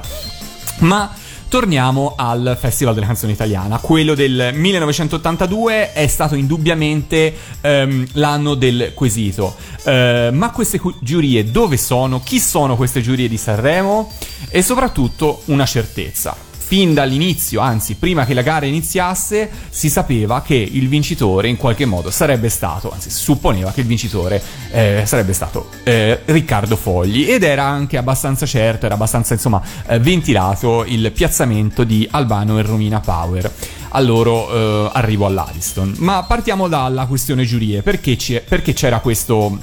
[0.80, 1.12] Ma
[1.48, 3.78] torniamo al Festival della canzone italiana.
[3.80, 9.56] Quello del 1982 è stato indubbiamente ehm, l'anno del quesito.
[9.84, 12.22] Eh, ma queste cu- giurie dove sono?
[12.22, 14.12] Chi sono queste giurie di Sanremo?
[14.50, 16.47] E soprattutto una certezza.
[16.68, 21.86] Fin dall'inizio, anzi prima che la gara iniziasse, si sapeva che il vincitore in qualche
[21.86, 27.30] modo sarebbe stato, anzi si supponeva che il vincitore eh, sarebbe stato eh, Riccardo Fogli.
[27.30, 32.64] Ed era anche abbastanza certo, era abbastanza insomma eh, ventilato il piazzamento di Albano e
[32.64, 33.50] Romina Power.
[33.92, 35.96] Al loro eh, arrivo all'Ariston.
[36.00, 39.58] Ma partiamo dalla questione giurie, perché, perché c'era questo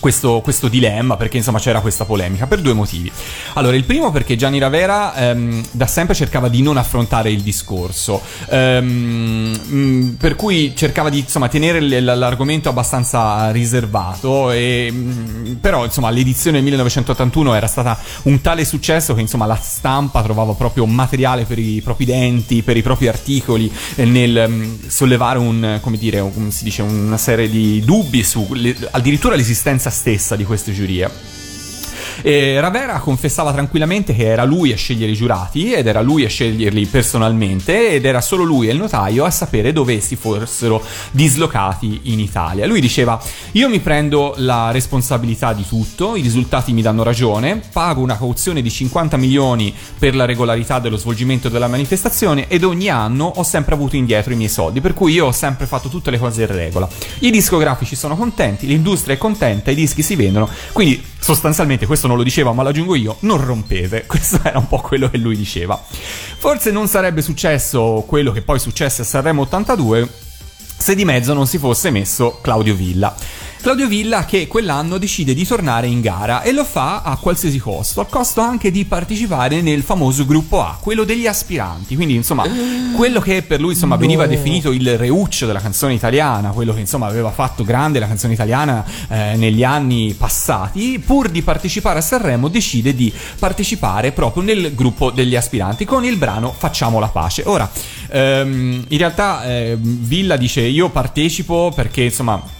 [0.00, 3.10] questo, questo dilemma, perché insomma c'era questa polemica, per due motivi.
[3.54, 8.20] Allora, il primo perché Gianni Ravera ehm, da sempre cercava di non affrontare il discorso,
[8.48, 14.92] ehm, per cui cercava di insomma tenere l'argomento abbastanza riservato, e,
[15.60, 20.52] però insomma l'edizione del 1981 era stata un tale successo che insomma la stampa trovava
[20.54, 25.98] proprio materiale per i propri denti, per i propri articoli, eh, nel sollevare un, come
[25.98, 30.72] dire, un- si dice, una serie di dubbi su le- addirittura l'esistenza stessa di queste
[30.72, 31.39] giurie.
[32.22, 36.28] E Ravera confessava tranquillamente che era lui a scegliere i giurati ed era lui a
[36.28, 42.00] sceglierli personalmente ed era solo lui e il notaio a sapere dove si fossero dislocati
[42.04, 42.66] in Italia.
[42.66, 43.20] Lui diceva
[43.52, 48.62] io mi prendo la responsabilità di tutto, i risultati mi danno ragione, pago una cauzione
[48.62, 53.74] di 50 milioni per la regolarità dello svolgimento della manifestazione ed ogni anno ho sempre
[53.74, 56.52] avuto indietro i miei soldi, per cui io ho sempre fatto tutte le cose in
[56.52, 56.88] regola.
[57.20, 62.18] I discografici sono contenti, l'industria è contenta, i dischi si vendono, quindi sostanzialmente questo non
[62.18, 65.36] lo diceva ma lo aggiungo io, non rompete, questo era un po' quello che lui
[65.36, 65.80] diceva.
[65.80, 70.08] Forse non sarebbe successo quello che poi successe a Sanremo 82
[70.76, 73.14] se di mezzo non si fosse messo Claudio Villa.
[73.60, 78.00] Claudio Villa che quell'anno decide di tornare in gara e lo fa a qualsiasi costo,
[78.00, 81.94] al costo anche di partecipare nel famoso gruppo A, quello degli aspiranti.
[81.94, 82.46] Quindi, insomma,
[82.96, 87.06] quello che per lui insomma, veniva definito il reuccio della canzone italiana, quello che insomma
[87.06, 92.48] aveva fatto grande la canzone italiana eh, negli anni passati, pur di partecipare a Sanremo
[92.48, 97.42] decide di partecipare proprio nel gruppo degli aspiranti con il brano Facciamo la pace.
[97.44, 97.70] Ora,
[98.08, 102.58] ehm, in realtà eh, Villa dice io partecipo perché insomma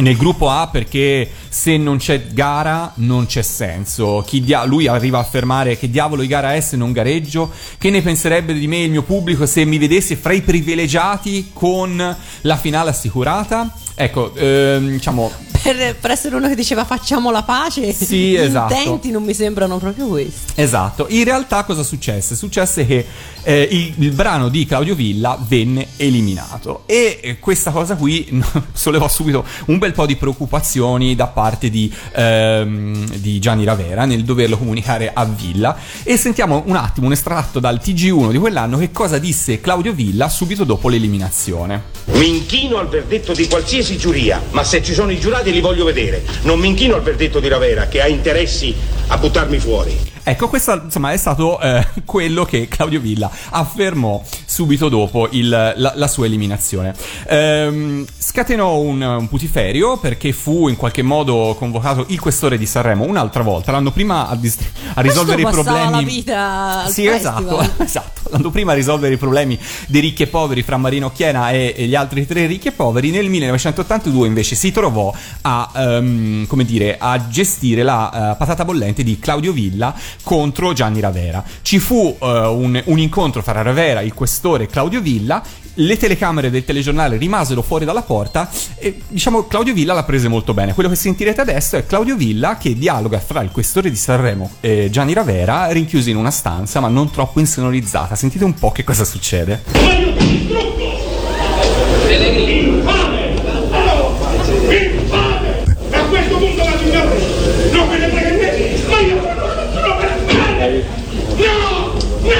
[0.00, 4.24] nel gruppo A perché se non c'è gara non c'è senso.
[4.30, 8.02] Dia- lui arriva a affermare che diavolo di gara è se non gareggio, che ne
[8.02, 12.90] penserebbe di me il mio pubblico se mi vedesse fra i privilegiati con la finale
[12.90, 13.72] assicurata?
[13.94, 18.72] Ecco, ehm, diciamo, Per, per essere uno che diceva facciamo la pace, Sì, gli esatto.
[18.74, 20.52] intenti non mi sembrano proprio questi.
[20.60, 22.34] Esatto, in realtà cosa successe?
[22.34, 23.06] Successe che
[23.42, 28.46] eh, il, il brano di Claudio Villa venne eliminato e eh, questa cosa qui no,
[28.72, 34.24] sollevò subito un bel po' di preoccupazioni da parte di, ehm, di Gianni Ravera nel
[34.24, 38.90] doverlo comunicare a Villa e sentiamo un attimo un estratto dal TG1 di quell'anno che
[38.90, 41.98] cosa disse Claudio Villa subito dopo l'eliminazione.
[42.12, 45.84] Mi inchino al verdetto di qualsiasi giuria, ma se ci sono i giurati li voglio
[45.84, 46.22] vedere.
[46.42, 48.74] Non mi inchino al verdetto di Ravera, che ha interessi
[49.08, 49.96] a buttarmi fuori.
[50.30, 55.92] Ecco, questo insomma è stato eh, quello che Claudio Villa affermò subito dopo il- la,
[55.96, 56.94] la sua eliminazione.
[57.28, 63.04] Ehm, scatenò un, un putiferio perché fu in qualche modo convocato il questore di Sanremo
[63.04, 64.58] un'altra volta, l'anno prima a, dis-
[64.94, 65.90] a risolvere i problemi.
[65.90, 68.20] la vita Sì, esatto, esatto.
[68.30, 69.58] L'anno prima a risolvere i problemi
[69.88, 73.10] dei ricchi e poveri fra Marino Chiena e, e gli altri tre ricchi e poveri,
[73.10, 75.12] nel 1982 invece si trovò
[75.42, 75.70] a,
[76.46, 79.92] come dire, a gestire la eh, patata bollente di Claudio Villa
[80.22, 81.42] contro Gianni Ravera.
[81.62, 85.42] Ci fu eh, un, un incontro fra Ravera, il questore e Claudio Villa.
[85.74, 90.52] Le telecamere del telegiornale rimasero fuori dalla porta e diciamo Claudio Villa la prese molto
[90.52, 90.74] bene.
[90.74, 94.88] Quello che sentirete adesso è Claudio Villa che dialoga fra il questore di Sanremo e
[94.90, 98.14] Gianni Ravera rinchiusi in una stanza ma non troppo insonorizzata.
[98.14, 99.62] Sentite un po' che cosa succede.
[104.70, 105.64] Infame!
[105.92, 107.14] A questo punto la signora
[107.72, 110.66] non me ne frega niente, ma io non me ne frega!
[111.36, 111.54] No!
[112.22, 112.38] No!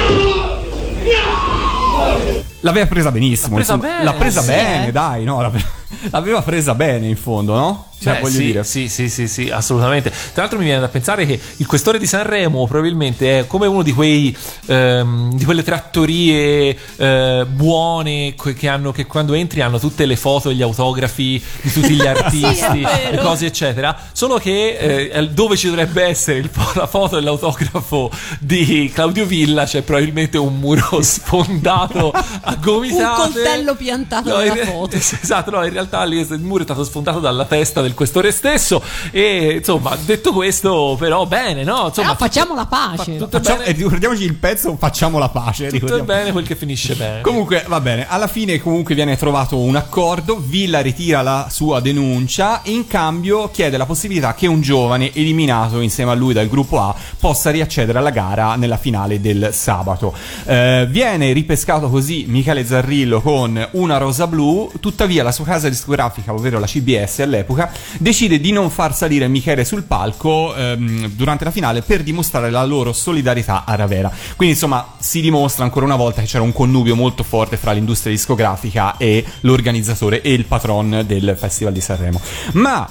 [2.03, 2.49] No!
[2.61, 3.57] L'aveva presa benissimo.
[3.57, 3.91] L'ha presa insomma.
[3.93, 4.91] bene, L'ha presa sì, bene, eh.
[4.91, 5.41] dai, no?
[5.41, 5.65] l'ave-
[6.11, 7.85] L'aveva presa bene in fondo, no?
[8.01, 8.63] Cioè, Beh, voglio sì, dire.
[8.63, 10.09] sì, sì, sì, sì, assolutamente.
[10.09, 13.83] Tra l'altro mi viene da pensare che il questore di Sanremo probabilmente è come uno
[13.83, 14.35] di quei
[14.65, 20.49] ehm, di quelle trattorie eh, buone che hanno che quando entri hanno tutte le foto
[20.49, 23.95] e gli autografi di tutti gli artisti, le cose eccetera.
[24.11, 29.65] Solo che eh, dove ci dovrebbe essere il la foto e l'autografo di Claudio Villa
[29.65, 33.21] c'è probabilmente un muro sfondato a gomitate.
[33.21, 34.95] Un coltello piantato No, nella in- foto.
[35.21, 38.81] Esatto, no, in realtà lì il muro è stato sfondato dalla testa del questore stesso
[39.11, 41.87] e insomma, detto questo, però bene, no?
[41.87, 43.17] Insomma, Però facciamo la pace.
[43.17, 45.67] tutto, è Facciamo- bene, e ricordiamoci il pezzo Facciamo la pace.
[45.69, 47.21] tutto è bene quel che finisce bene.
[47.21, 52.61] Comunque va bene, alla fine comunque viene trovato un accordo, Villa ritira la sua denuncia,
[52.65, 56.95] in cambio chiede la possibilità che un giovane eliminato insieme a lui dal gruppo A
[57.19, 60.13] possa riaccedere alla gara nella finale del sabato.
[60.45, 66.33] Eh, viene ripescato così Michele Zarrillo con una rosa blu, tuttavia la sua casa discografica,
[66.33, 71.51] ovvero la CBS all'epoca, decide di non far salire Michele sul palco ehm, durante la
[71.51, 74.11] finale per dimostrare la loro solidarietà a Ravera.
[74.35, 78.13] Quindi insomma si dimostra ancora una volta che c'era un connubio molto forte fra l'industria
[78.13, 82.21] discografica e l'organizzatore e il patron del Festival di Sanremo.
[82.53, 82.89] Ma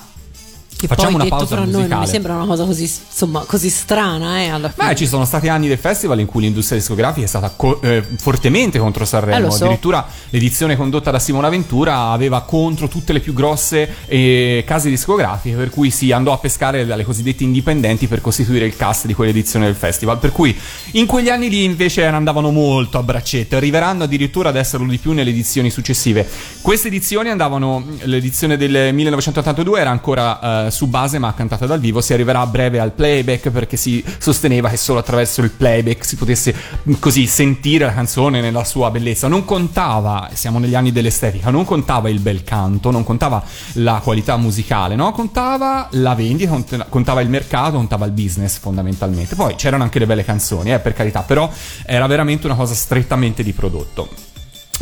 [0.80, 2.06] Che facciamo poi una pausa tra noi non mi musicale.
[2.06, 4.88] sembra una cosa così, insomma, così strana, eh, alla fine.
[4.88, 8.02] Beh, ci sono stati anni del festival in cui l'industria discografica è stata co- eh,
[8.16, 9.48] fortemente contro Sanremo.
[9.48, 9.64] Eh, so.
[9.64, 15.54] Addirittura l'edizione condotta da Simona Ventura aveva contro tutte le più grosse eh, case discografiche,
[15.54, 19.66] per cui si andò a pescare dalle cosiddette indipendenti per costituire il cast di quell'edizione
[19.66, 20.18] del festival.
[20.18, 20.58] Per cui
[20.92, 25.12] in quegli anni lì invece andavano molto a braccetto, arriveranno addirittura ad esserlo di più
[25.12, 26.26] nelle edizioni successive.
[26.62, 32.00] Queste edizioni andavano, l'edizione del 1982 era ancora eh, su base ma cantata dal vivo,
[32.00, 36.16] si arriverà a breve al playback perché si sosteneva che solo attraverso il playback si
[36.16, 39.28] potesse mh, così sentire la canzone nella sua bellezza.
[39.28, 43.42] Non contava, siamo negli anni dell'estetica, non contava il bel canto, non contava
[43.74, 45.12] la qualità musicale, no?
[45.12, 49.34] Contava la vendita, cont- contava il mercato, contava il business fondamentalmente.
[49.34, 51.50] Poi c'erano anche le belle canzoni, eh, per carità, però
[51.84, 54.29] era veramente una cosa strettamente di prodotto.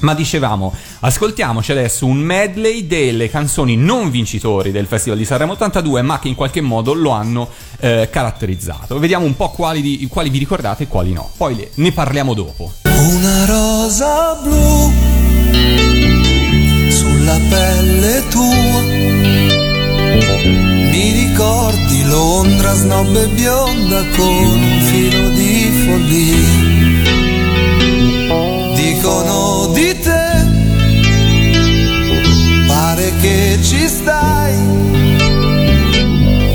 [0.01, 6.03] Ma dicevamo, ascoltiamoci adesso un medley delle canzoni non vincitori del Festival di Sanremo 82,
[6.03, 7.49] ma che in qualche modo lo hanno
[7.81, 8.99] eh, caratterizzato.
[8.99, 11.31] Vediamo un po' quali, di- quali vi ricordate e quali no.
[11.37, 12.73] Poi le- ne parliamo dopo.
[12.85, 14.93] Una rosa blu
[16.91, 18.79] sulla pelle tua
[22.99, 26.58] robe bionda con un filo di follia.
[33.21, 34.55] Che ci stai,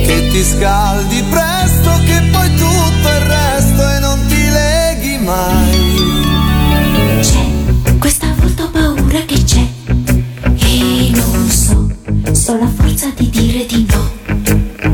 [0.06, 6.02] che ti scaldi presto, che poi tutto il resto e non ti leghi mai.
[8.00, 9.66] Questa volta ho paura che c'è
[10.58, 11.90] e non so,
[12.32, 14.12] so la forza di dire di no.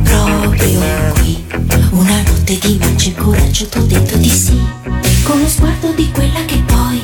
[0.04, 0.80] Proprio
[1.16, 1.44] qui,
[1.92, 4.60] una notte di maggio il coraggio t'ho detto di sì,
[5.24, 7.02] con lo sguardo di quella che poi,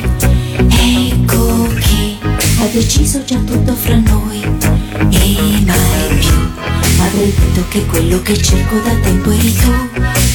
[2.58, 6.54] ha deciso già tutto fra noi e mai più.
[7.00, 9.72] Avrei detto che quello che cerco da tempo eri tu,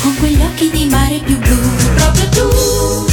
[0.01, 1.57] con quegli occhi di mare più blu.
[1.95, 3.10] Proprio tu,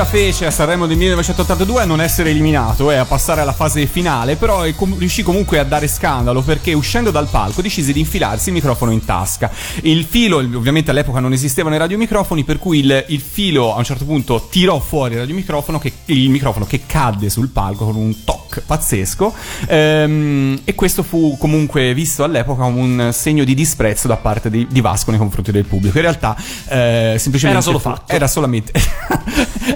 [0.00, 3.84] la fece a Sanremo del 1982 a non essere eliminato e a passare alla fase
[3.84, 8.48] finale, però com- riuscì comunque a dare scandalo perché uscendo dal palco decise di infilarsi
[8.48, 9.50] il microfono in tasca.
[9.82, 13.76] Il filo, il- ovviamente all'epoca non esistevano i radiomicrofoni, per cui il, il filo a
[13.76, 17.96] un certo punto tirò fuori il radiomicrofono che, il microfono che cadde sul palco con
[17.96, 19.34] un toc pazzesco
[19.66, 24.66] ehm, e questo fu comunque visto all'epoca come un segno di disprezzo da parte di,
[24.70, 25.98] di Vasco nei confronti del pubblico.
[25.98, 26.34] In realtà
[26.68, 28.12] eh, semplicemente Era solo fatto.
[28.12, 28.72] Era solamente,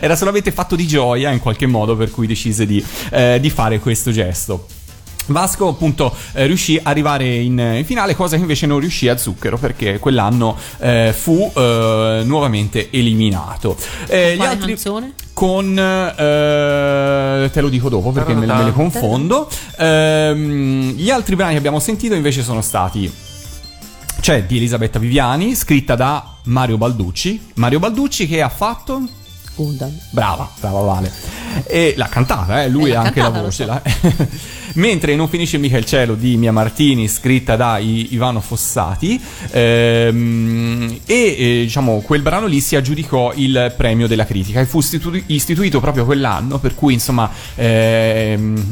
[0.01, 3.79] era solamente fatto di gioia in qualche modo per cui decise di, eh, di fare
[3.79, 4.67] questo gesto.
[5.27, 9.17] Vasco appunto eh, riuscì ad arrivare in, in finale, cosa che invece non riuscì a
[9.17, 13.77] Zucchero perché quell'anno eh, fu eh, nuovamente eliminato.
[14.07, 15.13] Eh, Quale canzone?
[15.33, 19.49] Con eh, te lo dico dopo perché me, me le confondo.
[19.79, 23.11] Ehm, gli altri brani che abbiamo sentito invece sono stati
[24.21, 27.49] c'è di Elisabetta Viviani, scritta da Mario Balducci.
[27.57, 29.03] Mario Balducci che ha fatto
[29.55, 29.97] Gundam.
[30.11, 31.13] Brava, brava Vale.
[31.67, 33.65] E l'ha cantata, eh, lui Eh, ha anche cantata, la voce.
[33.65, 33.71] so.
[33.71, 33.83] la-
[34.75, 39.21] Mentre non finisce mica il cielo di Mia Martini, scritta da I- Ivano Fossati,
[39.51, 44.81] ehm, e eh, diciamo quel brano lì si aggiudicò il premio della critica e fu
[44.81, 48.65] istitu- istituito proprio quell'anno, per cui insomma ehm,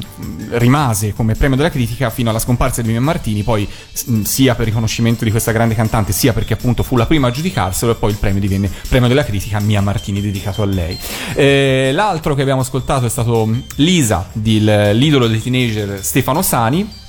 [0.53, 4.67] rimase come premio della critica fino alla scomparsa di Mia Martini, poi s- sia per
[4.67, 8.11] riconoscimento di questa grande cantante, sia perché appunto fu la prima a giudicarselo e poi
[8.11, 10.99] il premio divenne premio della critica Mia Martini dedicato a lei.
[11.35, 17.01] Eh, l'altro che abbiamo ascoltato è stato Lisa, di l'idolo dei teenager Stefano Sani.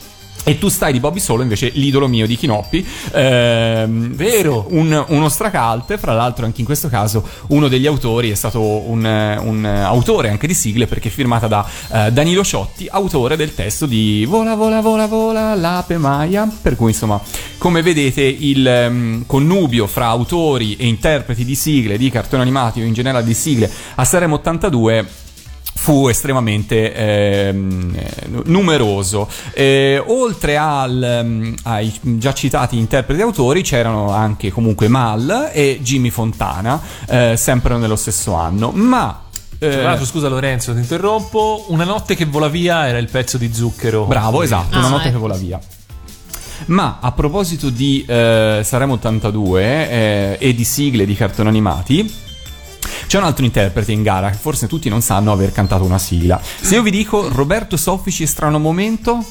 [0.46, 2.86] E tu stai di Bobby Solo, invece l'idolo mio di Chinoppi.
[3.14, 4.66] Ehm, Vero.
[4.72, 9.06] un- uno stracalte, fra l'altro anche in questo caso uno degli autori è stato un,
[9.06, 13.86] un autore anche di sigle perché è firmata da eh, Danilo Ciotti, autore del testo
[13.86, 16.46] di Vola, vola, vola, vola, l'ape Maia.
[16.62, 17.22] Per cui insomma,
[17.58, 22.84] come vedete il ehm, connubio fra autori e interpreti di sigle, di cartoni animati o
[22.84, 25.22] in generale di sigle a Sanremo 82
[25.84, 29.28] fu estremamente ehm, eh, numeroso.
[29.52, 35.80] Eh, oltre al, ehm, ai già citati interpreti e autori c'erano anche comunque Mal e
[35.82, 38.72] Jimmy Fontana, eh, sempre nello stesso anno.
[38.72, 39.24] Ma
[39.60, 41.66] eh, Tra l'altro, scusa Lorenzo, ti interrompo.
[41.68, 44.06] Una notte che vola via era il pezzo di zucchero.
[44.06, 45.16] Bravo, esatto, Ah, una notte ecco.
[45.16, 45.60] che vola via.
[46.68, 52.10] Ma a proposito di eh, Sanremo 82 eh, e di sigle di cartoni animati,
[53.14, 56.42] c'è un altro interprete in gara che forse tutti non sanno aver cantato una sigla.
[56.42, 59.24] Se io vi dico Roberto Soffici Strano Momento,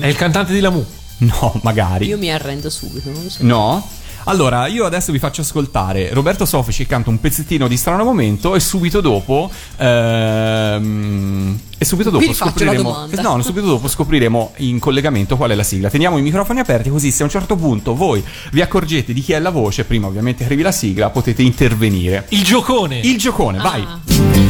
[0.00, 0.84] È il cantante di Lamu.
[1.20, 2.04] no, magari.
[2.04, 3.38] Io mi arrendo subito, non lo so.
[3.42, 3.88] No?
[4.24, 8.54] Allora, io adesso vi faccio ascoltare Roberto Sofici che canta un pezzettino di strano momento
[8.54, 13.08] e subito dopo ehm, e subito dopo scopriremo.
[13.22, 15.88] No, subito dopo scopriremo in collegamento qual è la sigla.
[15.88, 19.32] Teniamo i microfoni aperti così se a un certo punto voi vi accorgete di chi
[19.32, 22.26] è la voce, prima ovviamente che arrivi la sigla, potete intervenire.
[22.28, 23.00] Il giocone.
[23.00, 24.49] Il giocone, vai.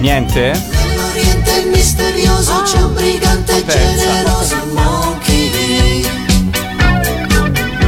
[0.00, 0.52] Niente?
[0.52, 6.02] Nell'oriente misterioso c'è un brigante generoso Monkey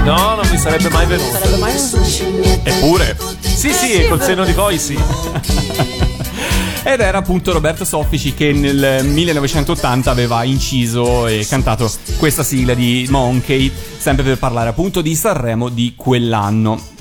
[0.04, 1.30] No, non mi sarebbe mai venuto.
[1.30, 3.16] Sarebbe mai un Eppure.
[3.40, 4.98] Sì, sì, col senno di poi sì.
[6.84, 13.06] Ed era appunto Roberto Soffici che nel 1980 aveva inciso e cantato questa sigla di
[13.08, 16.91] Monkey, sempre per parlare appunto di Sanremo di quell'anno.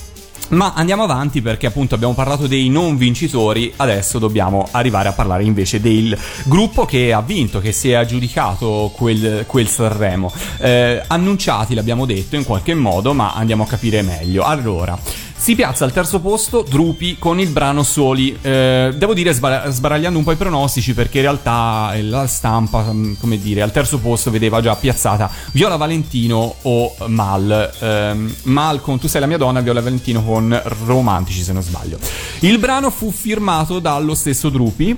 [0.52, 5.44] Ma andiamo avanti perché appunto abbiamo parlato dei non vincitori, adesso dobbiamo arrivare a parlare
[5.44, 10.32] invece del gruppo che ha vinto, che si è aggiudicato quel, quel Sanremo.
[10.60, 14.44] Eh, annunciati l'abbiamo detto in qualche modo, ma andiamo a capire meglio.
[14.44, 14.98] Allora,
[15.42, 18.38] si piazza al terzo posto Drupi con il brano Soli.
[18.44, 22.94] Eh, devo dire sbar- sbaragliando un po' i pronostici perché in realtà eh, la stampa,
[22.94, 27.72] mm, come dire, al terzo posto vedeva già piazzata Viola Valentino o Mal.
[27.80, 31.98] Ehm, Mal con Tu sei la mia donna, Viola Valentino con Romantici se non sbaglio.
[32.42, 34.96] Il brano fu firmato dallo stesso Drupi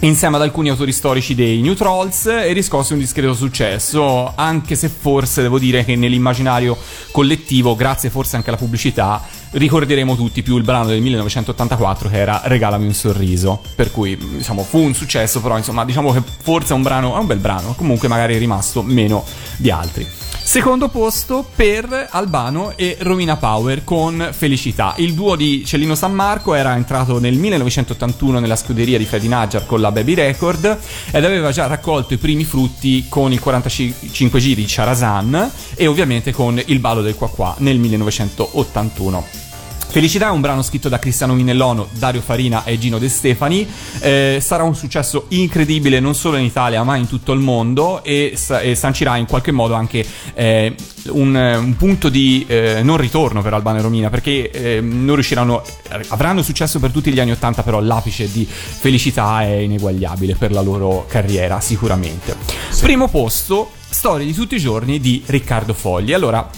[0.00, 4.88] insieme ad alcuni autori storici dei New Trolls e riscosse un discreto successo, anche se
[4.88, 6.76] forse devo dire che nell'immaginario
[7.10, 9.20] collettivo, grazie forse anche alla pubblicità,
[9.50, 14.62] ricorderemo tutti più il brano del 1984 che era Regalami un sorriso, per cui diciamo
[14.62, 17.74] fu un successo, però insomma diciamo che forse è un brano, è un bel brano,
[17.74, 19.24] comunque magari è rimasto meno
[19.56, 20.17] di altri.
[20.48, 24.94] Secondo posto per Albano e Romina Power con Felicità.
[24.96, 29.66] Il duo di Cellino San Marco era entrato nel 1981 nella scuderia di Freddy Nagyar
[29.66, 30.78] con la Baby Record
[31.10, 36.32] ed aveva già raccolto i primi frutti con il 45 giri di Charazan e ovviamente
[36.32, 39.47] con Il ballo del qua qua nel 1981.
[39.90, 43.66] Felicità è un brano scritto da Cristiano Minellono, Dario Farina e Gino De Stefani.
[44.00, 48.34] Eh, sarà un successo incredibile non solo in Italia ma in tutto il mondo e,
[48.36, 50.74] sa- e sancirà in qualche modo anche eh,
[51.08, 55.62] un, un punto di eh, non ritorno per Albano e Romina perché eh, non riusciranno,
[56.08, 60.60] avranno successo per tutti gli anni 80 però l'apice di Felicità è ineguagliabile per la
[60.60, 62.36] loro carriera sicuramente.
[62.78, 66.12] Primo posto, Storie di tutti i giorni di Riccardo Fogli.
[66.12, 66.48] Allora,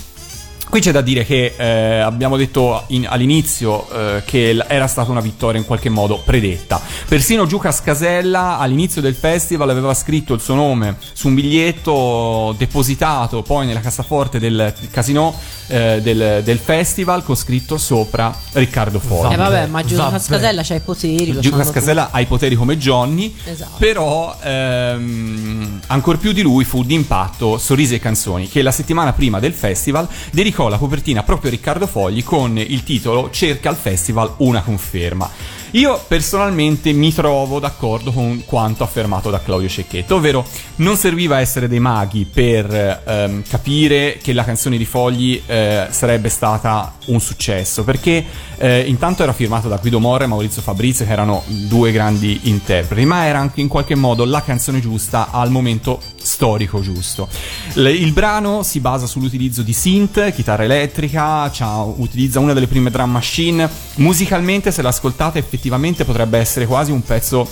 [0.71, 5.11] Qui c'è da dire che eh, abbiamo detto in- all'inizio eh, che l- era stata
[5.11, 6.81] una vittoria in qualche modo predetta.
[7.09, 13.43] Persino Giucas Casella all'inizio del festival aveva scritto il suo nome su un biglietto depositato
[13.43, 15.35] poi nella cassaforte del casino
[15.67, 19.33] eh, del, del festival con scritto sopra Riccardo Fogli.
[19.33, 20.17] Eh vabbè, ma Giulia vabbè.
[20.19, 21.37] Cascasella c'ha i poteri.
[21.41, 23.75] Giucas Casella ha i poteri come Johnny, Esatto.
[23.77, 29.41] però ehm, ancor più di lui fu d'impatto Sorrisi e Canzoni, che la settimana prima
[29.41, 34.63] del festival dedicò la copertina proprio Riccardo Fogli con il titolo Cerca al festival una
[34.63, 35.31] conferma.
[35.73, 40.45] Io personalmente mi trovo d'accordo con quanto affermato da Claudio Cecchetto, ovvero
[40.77, 46.29] non serviva essere dei maghi per ehm, capire che la canzone di Fogli eh, sarebbe
[46.29, 48.25] stata un successo, perché
[48.59, 53.07] eh, intanto era firmato da Guido Morra e Maurizio Fabrizio, che erano due grandi interpreti,
[53.07, 57.29] ma era anche in qualche modo la canzone giusta al momento storico giusto.
[57.75, 61.51] Il brano si basa sull'utilizzo di synth, chitarra elettrica,
[61.97, 63.71] utilizza una delle prime drum machine.
[63.97, 65.59] Musicalmente, se l'ascoltate, effettivamente
[66.05, 67.49] potrebbe essere quasi un pezzo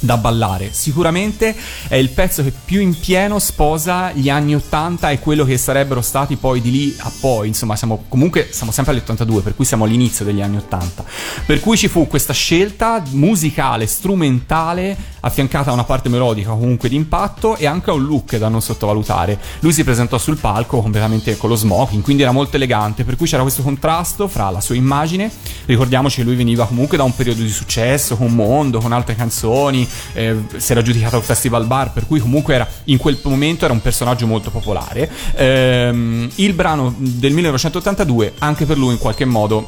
[0.00, 0.70] da ballare.
[0.72, 1.54] Sicuramente
[1.88, 6.00] è il pezzo che più in pieno sposa gli anni 80 e quello che sarebbero
[6.00, 7.48] stati poi di lì a poi.
[7.48, 11.04] Insomma, siamo comunque siamo sempre all'82, per cui siamo all'inizio degli anni 80.
[11.46, 16.96] Per cui ci fu questa scelta musicale, strumentale, affiancata a una parte melodica comunque di
[16.96, 19.38] impatto e anche a un look da non sottovalutare.
[19.60, 23.26] Lui si presentò sul palco completamente con lo smoking, quindi era molto elegante, per cui
[23.26, 25.30] c'era questo contrasto fra la sua immagine,
[25.66, 29.86] ricordiamoci che lui veniva comunque da un periodo di successo, con Mondo, con altre canzoni,
[30.12, 33.74] eh, si era giudicato al Festival Bar, per cui comunque era, in quel momento era
[33.74, 35.10] un personaggio molto popolare.
[35.34, 39.66] Ehm, il brano del 1982, anche per lui in qualche modo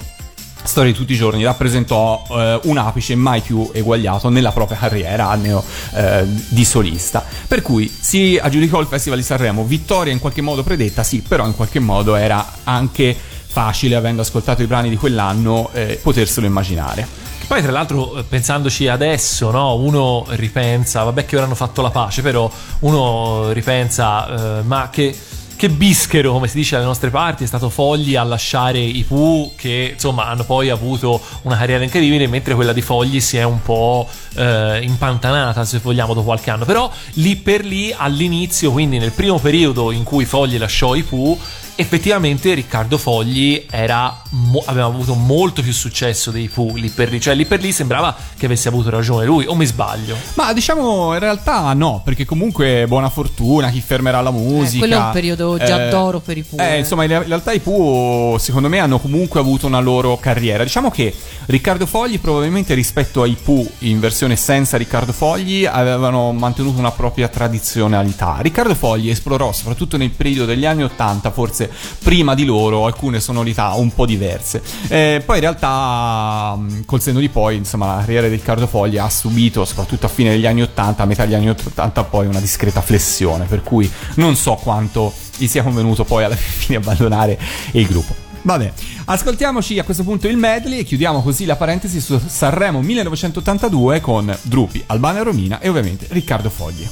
[0.64, 5.28] Storia di tutti i giorni rappresentò eh, un apice mai più eguagliato nella propria carriera
[5.28, 5.62] anneo
[5.94, 7.24] eh, di solista.
[7.48, 11.46] Per cui si aggiudicò il Festival di Sanremo, vittoria in qualche modo predetta, sì, però
[11.46, 13.14] in qualche modo era anche
[13.52, 17.21] facile, avendo ascoltato i brani di quell'anno, eh, poterselo immaginare.
[17.53, 22.22] Poi, tra l'altro, pensandoci adesso, no, uno ripensa, vabbè che ora hanno fatto la pace,
[22.22, 25.14] però uno ripensa, eh, ma che,
[25.55, 29.53] che bischero, come si dice dalle nostre parti, è stato Fogli a lasciare i Pooh,
[29.55, 33.61] che insomma hanno poi avuto una carriera incredibile, mentre quella di Fogli si è un
[33.61, 36.64] po' eh, impantanata, se vogliamo, dopo qualche anno.
[36.64, 41.38] Però lì per lì, all'inizio, quindi nel primo periodo in cui Fogli lasciò i Pooh,
[41.76, 47.20] effettivamente Riccardo Fogli era mo- aveva avuto molto più successo dei Pooh lì per lì,
[47.20, 50.16] cioè lì per lì sembrava che avesse avuto ragione lui, o mi sbaglio?
[50.34, 54.84] Ma diciamo in realtà no, perché comunque buona fortuna, chi fermerà la musica.
[54.84, 56.78] Eh, quello è un periodo già eh, d'oro per i Pooh, Eh, eh.
[56.78, 60.62] insomma, in in realtà i Pooh secondo me hanno comunque avuto una loro carriera.
[60.64, 61.14] Diciamo che
[61.46, 67.28] Riccardo Fogli probabilmente rispetto ai Pooh in versione senza Riccardo Fogli avevano mantenuto una propria
[67.28, 68.38] tradizionalità.
[68.40, 71.61] Riccardo Fogli esplorò soprattutto nel periodo degli anni 80, forse
[72.02, 74.62] prima di loro, alcune sonorità un po' diverse.
[74.88, 79.08] Eh, poi in realtà mh, col senno di poi, insomma, la carriera Riccardo Fogli ha
[79.08, 82.80] subito, soprattutto a fine degli anni 80, a metà degli anni 80 poi una discreta
[82.80, 87.38] flessione, per cui non so quanto gli sia convenuto poi alla fine abbandonare
[87.72, 88.30] il gruppo.
[88.44, 88.72] Vabbè,
[89.04, 94.36] ascoltiamoci a questo punto il medley e chiudiamo così la parentesi su Sanremo 1982 con
[94.42, 96.88] Drupi, Albana e Romina e ovviamente Riccardo Fogli.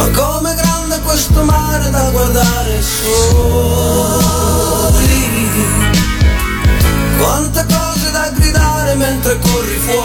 [0.00, 3.10] Ma com'è grande questo mare da guardare soli
[7.18, 9.98] Quante cose da gridare mentre corri fuori.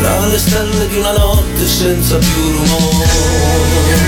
[0.00, 4.03] Tra le stelle di una notte senza più rumori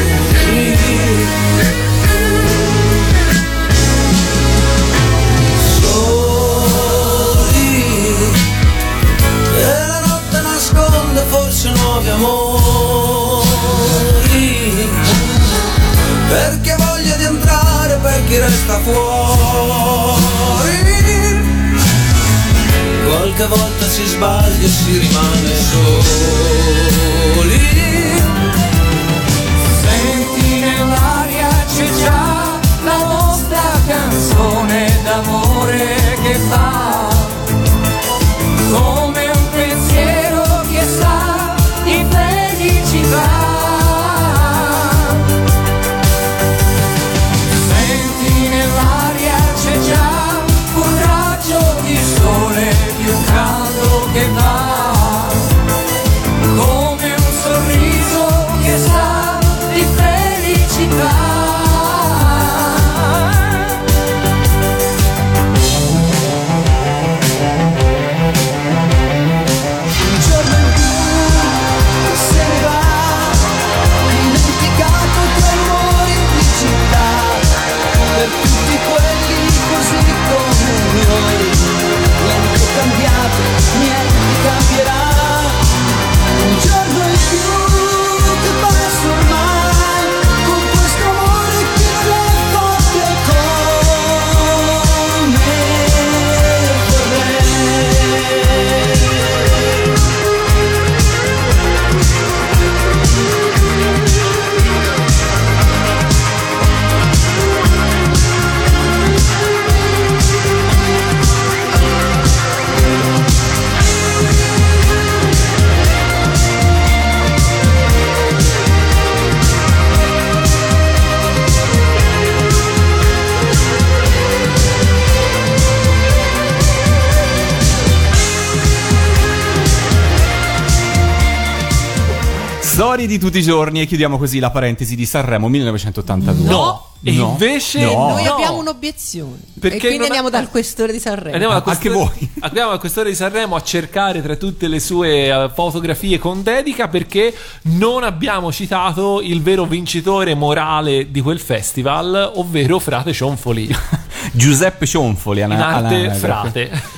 [133.37, 136.49] tutti i giorni e chiudiamo così la parentesi di Sanremo 1982.
[136.49, 138.09] No, e invece No.
[138.09, 138.35] Noi no.
[138.35, 139.37] abbiamo un'obiezione.
[139.61, 141.33] Perché e quindi non ha- andiamo dal questore di Sanremo.
[141.35, 142.31] Andiamo a Anche voi.
[142.41, 146.89] Andiamo al questore di Sanremo a cercare tra tutte le sue eh, fotografie con dedica
[146.89, 153.69] perché non abbiamo citato il vero vincitore morale di quel festival, ovvero Frate Cionfoli,
[154.33, 156.11] Giuseppe Cionfoli, in ana- arte.
[156.15, 156.96] Frate.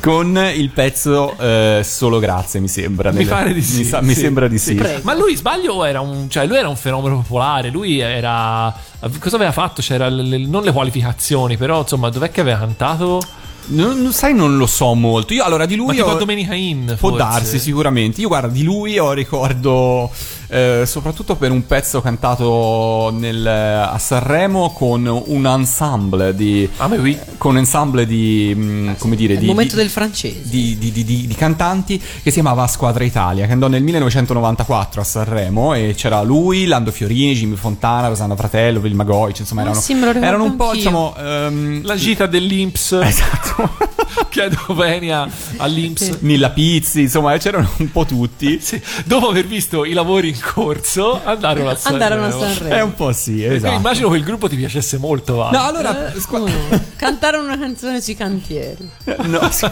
[0.00, 3.10] Con il pezzo eh, Solo Grazie, mi sembra.
[3.10, 3.78] Mi Nel- pare di sì.
[3.78, 4.20] Mi, sa- mi sì.
[4.20, 4.80] sembra di sì.
[5.02, 8.74] Ma lui sbaglio o era un, cioè lui era un fenomeno popolare, lui era
[9.18, 9.82] cosa aveva fatto?
[9.82, 13.20] C'era le- le- non le qualificazioni, però insomma, dov'è che aveva cantato?
[13.66, 15.32] Non, non- sai, non lo so molto.
[15.32, 17.16] Io allora di lui Ma tipo ho- Domenica Inn, Può forse.
[17.16, 18.20] darsi sicuramente.
[18.20, 20.10] Io guarda, di lui ho ricordo
[20.54, 26.94] eh, soprattutto per un pezzo cantato nel- a Sanremo con un ensemble di Ah, ma
[26.96, 27.18] oui.
[27.38, 30.42] con un ensemble di mm, come dire di, momento di- del francese.
[30.44, 35.00] di, di- di- di- di cantanti che si chiamava Squadra Italia, che andò nel 1994
[35.00, 39.80] a Sanremo e c'era lui, Lando Fiorini, Jimmy Fontana, Rosanna Fratello, Vilma Goic, insomma erano,
[39.80, 40.76] sì, erano un po' anch'io.
[40.78, 42.92] diciamo ehm, La gita dell'Inps.
[43.02, 43.92] esatto.
[44.30, 45.28] Chiedo venia
[45.58, 46.18] all'Inps.
[46.20, 48.58] Nilla Pizzi, insomma c'erano un po' tutti.
[48.60, 52.04] Sì, dopo aver visto i lavori in corso, andarono a Sanremo.
[52.04, 52.74] Andarono a Sanremo.
[52.74, 53.74] È un po' sì, Perché esatto.
[53.74, 55.50] immagino che il gruppo ti piacesse molto, va.
[55.50, 56.48] No, allora Eh, no?
[56.96, 58.88] Cantarono una canzone sui cantieri.
[59.24, 59.66] no, sì.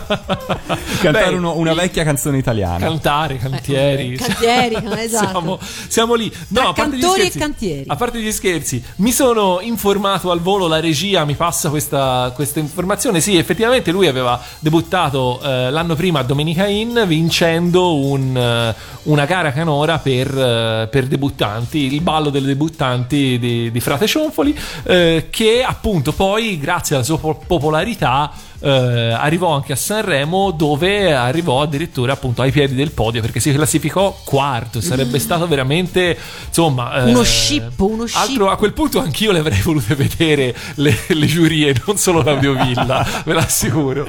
[1.01, 2.79] cantarono Beh, una vecchia canzone italiana.
[2.87, 4.15] Cantare, cantieri.
[4.15, 5.29] Eh, cantieri, esatto.
[5.31, 5.59] Siamo,
[5.89, 6.33] siamo lì.
[6.49, 7.85] No, Tra a parte gli cantori e scherzi, cantieri.
[7.87, 12.59] A parte gli scherzi, mi sono informato al volo, la regia mi passa questa, questa
[12.61, 13.21] informazione.
[13.21, 19.25] Sì, effettivamente lui aveva debuttato eh, l'anno prima a Domenica Inn vincendo un, eh, una
[19.25, 25.27] gara canora per, eh, per debuttanti, il ballo delle debuttanti di, di Frate Cionfoli, eh,
[25.31, 28.31] che appunto poi, grazie alla sua po- popolarità,
[28.63, 33.53] eh, arrivò anche a Sanremo dove arrivò addirittura appunto ai piedi del podio perché si
[33.53, 36.17] classificò quarto sarebbe stato veramente
[36.47, 38.49] insomma eh, Uno scippo, uno altro scippo.
[38.51, 43.07] a quel punto anch'io le avrei volute vedere le, le giurie non solo la Biovilla
[43.25, 44.07] ve l'assicuro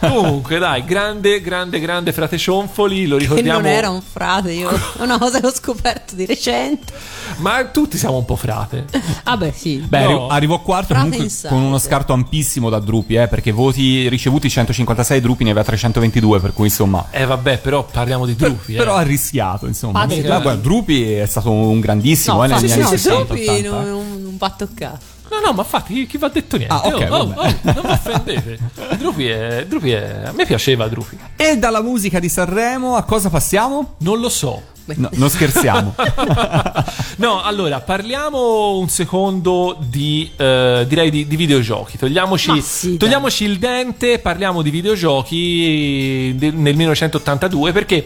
[0.00, 4.68] comunque dai grande grande grande frate Cionfoli lo Che ricordiamo non era un frate, io
[4.70, 6.92] è una cosa che ho scoperto di recente.
[7.38, 8.84] ma tutti siamo un po' frate
[9.24, 9.76] Ah beh, sì.
[9.78, 10.26] Beh, No.
[10.26, 11.48] arri- arrivò quarto Frate comunque inside.
[11.48, 16.40] con uno scarto ampissimo da Drupi, eh, perché voti ricevuti 156, Drupi ne aveva 322,
[16.40, 17.06] per cui insomma...
[17.10, 18.78] eh vabbè però parliamo di Drupi eh.
[18.78, 20.00] Però ha rischiato, insomma.
[20.00, 20.42] Padre Ma Drupi.
[20.42, 23.68] guarda, Drupi è stato un grandissimo No, eh, negli infatti, anni no, 60, Drupi 80,
[23.70, 23.88] non, eh.
[23.88, 25.11] non, non va toccato.
[25.32, 26.74] No, no, ma infatti chi, va detto niente?
[26.74, 28.58] Ah, ok, Oh, oh, oh, non vi offendete.
[28.98, 30.24] Drupi è, Drupi è.
[30.26, 31.18] A me piaceva Drupi.
[31.36, 33.94] E dalla musica di Sanremo a cosa passiamo?
[34.00, 34.62] Non lo so.
[34.84, 35.94] No, non scherziamo.
[37.16, 41.98] No, allora parliamo un secondo di eh, direi di, di videogiochi.
[41.98, 48.04] Togliamoci, sì, togliamoci il dente, parliamo di videogiochi de- nel 1982 perché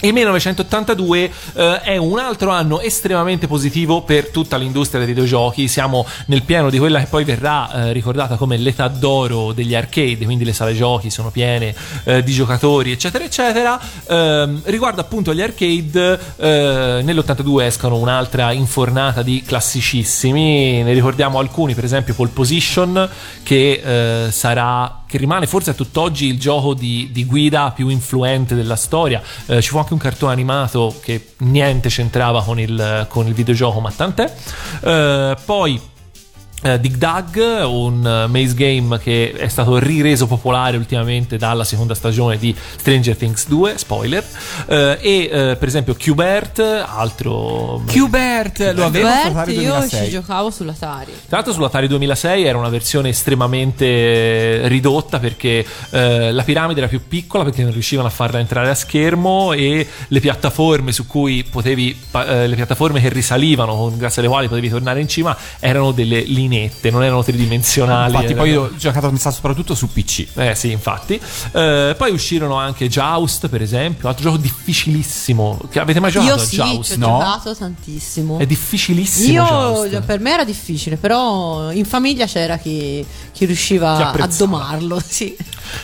[0.00, 5.68] il 1982 eh, è un altro anno estremamente positivo per tutta l'industria dei videogiochi.
[5.68, 10.24] Siamo nel pieno di quella che poi verrà eh, ricordata come l'età d'oro degli arcade,
[10.26, 11.74] quindi le sale giochi sono piene
[12.04, 13.80] eh, di giocatori, eccetera, eccetera.
[14.08, 20.82] Ehm, riguardo appunto agli arcade, eh, nell'82 escono un'altra infornata di classicissimi.
[20.82, 23.08] Ne ricordiamo alcuni, per esempio Pole Position,
[23.42, 28.54] che eh, sarà che rimane forse a tutt'oggi il gioco di, di guida più influente
[28.54, 29.22] della storia.
[29.46, 33.80] Eh, ci fu anche un cartone animato che niente c'entrava con il, con il videogioco,
[33.80, 34.32] ma tant'è.
[34.82, 35.94] Eh, poi.
[36.62, 41.94] Eh, Dig Dug, un eh, maze game che è stato rireso popolare ultimamente dalla seconda
[41.94, 44.24] stagione di Stranger Things 2, spoiler,
[44.66, 50.08] Eh, e per esempio Qbert, altro Qbert, lo avevo su Bert, Atari io ci 2006.
[50.10, 51.12] giocavo sull'Atari.
[51.12, 57.44] Tra l'altro sull'Atari 2006 era una versione estremamente ridotta perché la piramide era più piccola
[57.44, 62.54] perché non riuscivano a farla entrare a schermo e le piattaforme su cui potevi le
[62.54, 67.22] piattaforme che risalivano grazie alle quali potevi tornare in cima erano delle linette, non erano
[67.22, 68.12] tridimensionali.
[68.14, 70.26] Infatti, poi ho giocato mi sa, soprattutto su PC.
[70.34, 71.20] eh sì, infatti.
[71.52, 75.58] Eh, poi uscirono anche Joust, per esempio, altro gioco difficilissimo.
[75.70, 76.92] Che avete mai giocato Io a sì, Joust?
[76.94, 77.18] ci ho No.
[77.18, 78.38] giocato tantissimo.
[78.38, 79.32] È difficilissimo.
[79.32, 79.44] Io,
[79.88, 80.00] Joust.
[80.02, 85.00] per me era difficile, però in famiglia c'era chi, chi Chi riusciva a domarlo.
[85.06, 85.34] Sì.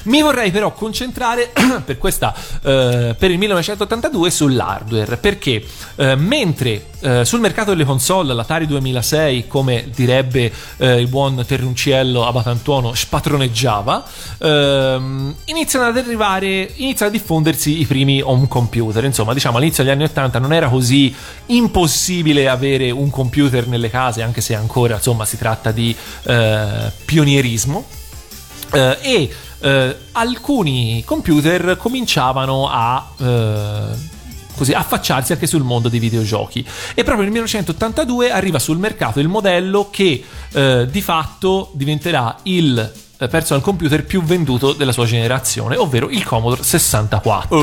[0.05, 1.53] Mi vorrei però concentrare
[1.85, 5.65] per questa eh, per il 1982 sull'hardware perché
[5.97, 12.27] eh, mentre eh, sul mercato delle console l'Atari 2006 come direbbe eh, il buon Terrunciello
[12.27, 14.05] Abatantuono spatroneggiava
[14.39, 19.05] ehm, iniziano ad arrivare iniziano a diffondersi i primi home computer.
[19.05, 21.15] Insomma diciamo all'inizio degli anni 80 non era così
[21.47, 25.95] impossibile avere un computer nelle case anche se ancora insomma si tratta di
[26.25, 27.85] eh, pionierismo.
[28.75, 29.31] Eh, e
[29.63, 34.11] eh, alcuni computer cominciavano a eh,
[34.57, 36.61] così affacciarsi anche sul mondo dei videogiochi.
[36.95, 40.23] E proprio nel 1982 arriva sul mercato il modello che
[40.53, 46.25] eh, di fatto diventerà il eh, personal computer più venduto della sua generazione, ovvero il
[46.25, 47.59] Commodore 64.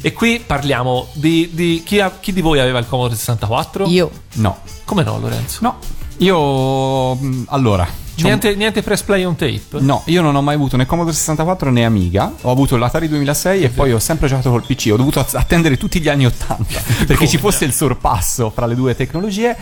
[0.00, 3.86] E qui parliamo di, di- chi, ha- chi di voi aveva il Commodore 64?
[3.86, 4.10] Io.
[4.34, 4.58] No.
[4.84, 5.58] Come no, Lorenzo?
[5.62, 5.78] No.
[6.18, 7.14] Io.
[7.14, 7.84] mh, Allora.
[7.84, 9.60] c'ho un- Niente, niente press play on tape?
[9.78, 12.32] No, io non ho mai avuto né Commodore 64 né Amiga.
[12.42, 14.88] Ho avuto l'Atari 2006 e poi ho sempre giocato col PC.
[14.92, 18.74] Ho dovuto att- attendere tutti gli anni 80 perché ci fosse il sorpasso fra le
[18.74, 19.56] due tecnologie.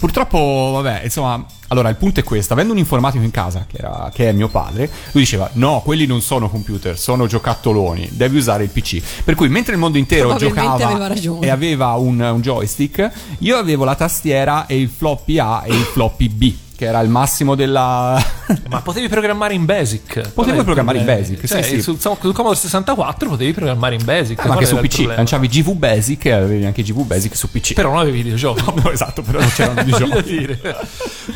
[0.00, 4.10] Purtroppo, vabbè, insomma, allora il punto è questo: avendo un informatico in casa, che, era-
[4.14, 8.64] che è mio padre, lui diceva: No, quelli non sono computer, sono giocattoloni, devi usare
[8.64, 9.02] il PC.
[9.22, 11.14] Per cui, mentre il mondo intero giocava aveva
[11.44, 13.10] e aveva un, un joystick,
[13.40, 17.10] io avevo la tastiera e il floppy A e il floppy B, che era il
[17.10, 18.18] massimo della.
[18.70, 20.16] Ma potevi programmare in Basic.
[20.16, 21.04] Il programmare in?
[21.04, 21.82] Basic, Cioè, sì, sì.
[21.82, 24.36] Sul, sul Commodore 64 potevi programmare in Basic.
[24.36, 27.74] Qual ma anche su PC, lanciavi GV Basic e avevi anche GV Basic su PC.
[27.74, 28.64] Però non avevi videogiochi.
[28.64, 30.58] No, no, esatto, però non c'erano videogiochi.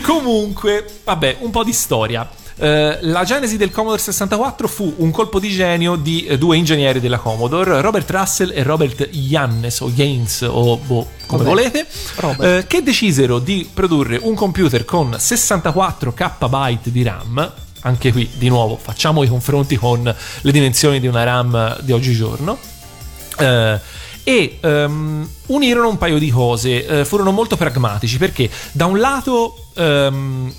[0.02, 2.26] Comunque, vabbè, un po' di storia.
[2.56, 7.00] Eh, la genesi del Commodore 64 fu un colpo di genio di eh, due ingegneri
[7.00, 11.44] della Commodore, Robert Russell e Robert Yannes o Yanes o boh, come Vabbè.
[11.44, 11.86] volete,
[12.40, 17.52] eh, che decisero di produrre un computer con 64 KB di RAM.
[17.80, 22.56] Anche qui, di nuovo, facciamo i confronti con le dimensioni di una RAM di oggigiorno.
[23.36, 23.80] Eh,
[24.26, 29.66] e ehm, unirono un paio di cose, eh, furono molto pragmatici perché da un lato
[29.74, 30.52] ehm,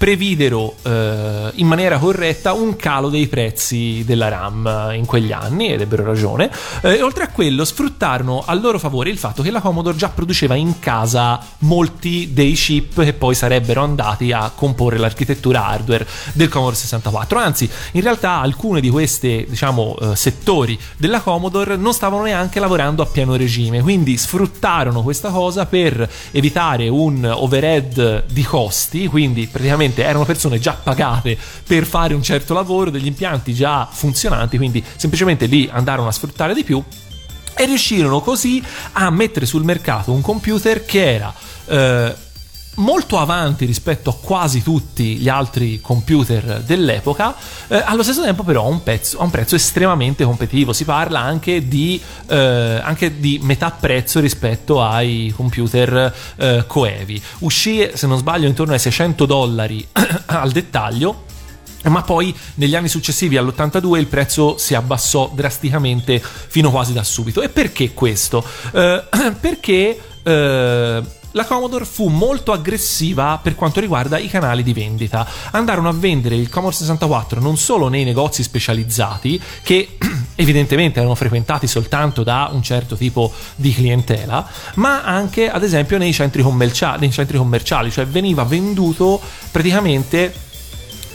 [0.00, 5.82] previdero eh, in maniera corretta un calo dei prezzi della RAM in quegli anni ed
[5.82, 6.50] ebbero ragione.
[6.80, 10.54] Eh, oltre a quello sfruttarono a loro favore il fatto che la Commodore già produceva
[10.54, 16.76] in casa molti dei chip che poi sarebbero andati a comporre l'architettura hardware del Commodore
[16.76, 22.58] 64 anzi in realtà alcune di queste diciamo eh, settori della Commodore non stavano neanche
[22.58, 23.82] lavorando a pieno regime.
[23.82, 30.72] Quindi sfruttarono questa cosa per evitare un overhead di costi quindi praticamente erano persone già
[30.72, 31.36] pagate
[31.66, 36.54] per fare un certo lavoro degli impianti già funzionanti quindi semplicemente lì andarono a sfruttare
[36.54, 36.82] di più
[37.54, 38.62] e riuscirono così
[38.92, 41.34] a mettere sul mercato un computer che era
[41.66, 42.14] eh,
[42.80, 47.34] molto avanti rispetto a quasi tutti gli altri computer dell'epoca,
[47.68, 52.00] eh, allo stesso tempo però a un, un prezzo estremamente competitivo, si parla anche di,
[52.26, 57.22] eh, anche di metà prezzo rispetto ai computer eh, coevi.
[57.40, 59.86] Uscì, se non sbaglio, intorno ai 600 dollari
[60.26, 61.24] al dettaglio,
[61.84, 67.40] ma poi negli anni successivi all'82 il prezzo si abbassò drasticamente fino quasi da subito.
[67.42, 68.44] E perché questo?
[68.72, 69.04] Eh,
[69.40, 71.02] perché eh,
[71.32, 75.26] la Commodore fu molto aggressiva per quanto riguarda i canali di vendita.
[75.52, 79.96] Andarono a vendere il Commodore 64 non solo nei negozi specializzati, che
[80.34, 86.12] evidentemente erano frequentati soltanto da un certo tipo di clientela, ma anche ad esempio nei
[86.12, 89.20] centri commerciali, nei centri commerciali cioè veniva venduto
[89.50, 90.48] praticamente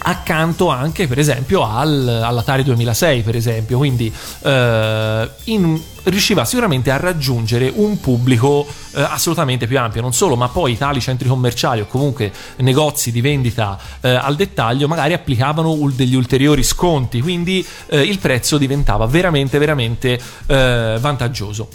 [0.07, 3.77] accanto anche per esempio al, all'Atari 2006 per esempio.
[3.77, 10.01] Quindi eh, in- riusciva sicuramente a raggiungere un pubblico eh, assolutamente più ampio.
[10.01, 14.87] Non solo ma poi tali centri commerciali o comunque negozi di vendita eh, al dettaglio
[14.87, 17.21] magari applicavano ul- degli ulteriori sconti.
[17.21, 21.67] Quindi eh, il prezzo diventava veramente veramente eh, vantaggioso.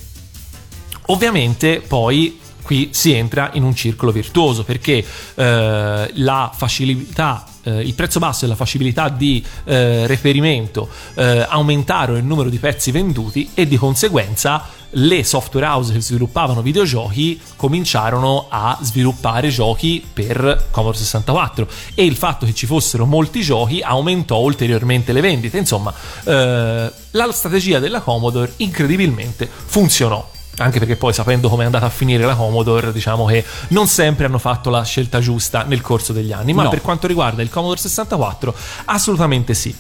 [1.07, 5.05] Ovviamente poi qui si entra in un circolo virtuoso perché
[5.35, 12.19] eh, la facilità eh, il prezzo basso e la facilità di eh, reperimento eh, aumentarono
[12.19, 18.47] il numero di pezzi venduti e di conseguenza le software house che sviluppavano videogiochi cominciarono
[18.49, 24.39] a sviluppare giochi per Commodore 64 e il fatto che ci fossero molti giochi aumentò
[24.39, 25.59] ulteriormente le vendite.
[25.59, 25.93] Insomma
[26.25, 31.91] eh, la strategia della Commodore incredibilmente funzionò anche perché poi sapendo come è andata a
[31.91, 36.33] finire la Commodore diciamo che non sempre hanno fatto la scelta giusta nel corso degli
[36.33, 36.69] anni ma No.
[36.69, 38.55] per quanto riguarda il Commodore 64
[38.87, 39.75] assolutamente sì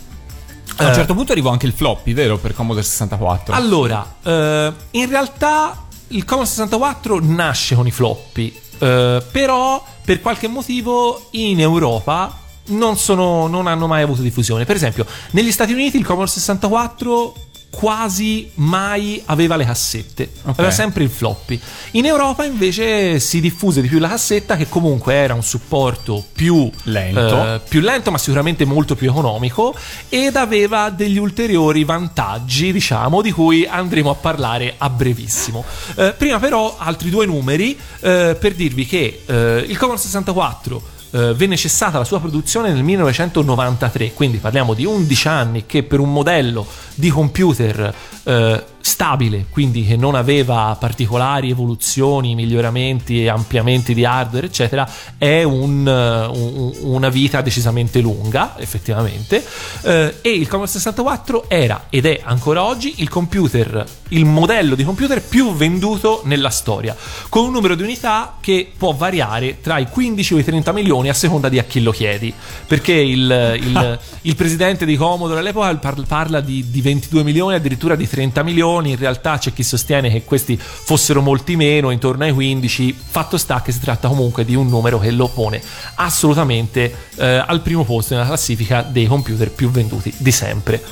[0.76, 2.38] A un Eh, certo punto arrivò anche il floppy, vero?
[2.38, 3.52] Per Commodore 64.
[3.54, 10.48] allora, eh, in realtà il Commodore 64 nasce con i floppy, eh, però per qualche
[10.48, 12.34] motivo in Europa
[12.68, 14.64] non, sono- non hanno mai avuto diffusione.
[14.64, 17.34] Per esempio, negli Stati Uniti il Commodore 64
[17.70, 21.58] quasi mai aveva le cassette, aveva sempre il floppy.
[21.92, 26.70] In Europa invece si diffuse di più la cassetta che comunque era un supporto più
[26.84, 27.54] Lento.
[27.54, 29.74] eh, più lento ma sicuramente molto più economico
[30.08, 35.64] ed aveva degli ulteriori vantaggi diciamo di cui andremo a parlare a brevissimo
[35.96, 41.34] Eh, prima però altri due numeri eh, per dirvi che eh, il Commodore 64 eh,
[41.34, 46.12] venne cessata la sua produzione nel 1993 quindi parliamo di 11 anni che per un
[46.12, 54.04] modello di computer eh, stabile, quindi che non aveva particolari evoluzioni, miglioramenti e ampliamenti di
[54.04, 54.88] hardware, eccetera,
[55.18, 59.44] è un, eh, un- una vita decisamente lunga, effettivamente.
[59.82, 64.84] Eh, e il Commodore 64 era ed è ancora oggi il computer, il modello di
[64.84, 66.96] computer più venduto nella storia,
[67.28, 71.08] con un numero di unità che può variare tra i 15 o i 30 milioni
[71.08, 72.32] a seconda di a chi lo chiedi.
[72.66, 77.94] Perché il, il- il presidente di Commodore all'epoca par- parla di, di 22 milioni, addirittura
[77.94, 78.68] di 30 milioni.
[78.78, 82.96] In realtà c'è chi sostiene che questi fossero molti meno, intorno ai 15.
[83.10, 85.60] Fatto sta che si tratta comunque di un numero che lo pone
[85.96, 90.82] assolutamente eh, al primo posto nella classifica dei computer più venduti di sempre.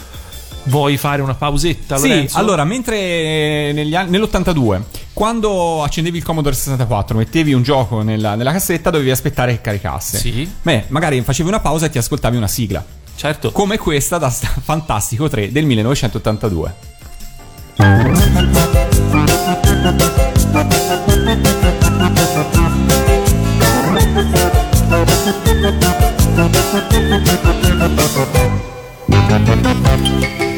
[0.65, 2.37] Vuoi fare una pausetta, Sì, Lorenzo?
[2.37, 4.83] allora, mentre negli anni- nell'82,
[5.15, 10.19] quando accendevi il Commodore 64, mettevi un gioco nella, nella cassetta, dovevi aspettare che caricasse.
[10.19, 10.51] Sì.
[10.61, 12.85] Beh, magari facevi una pausa e ti ascoltavi una sigla.
[13.17, 13.51] Certo.
[13.51, 16.75] Come questa da Fantastico 3 del 1982.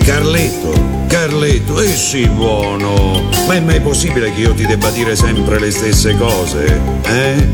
[0.02, 0.72] Carletto,
[1.08, 3.28] Carletto, e sì buono.
[3.46, 6.80] Ma è mai possibile che io ti debba dire sempre le stesse cose?
[7.02, 7.48] Eh?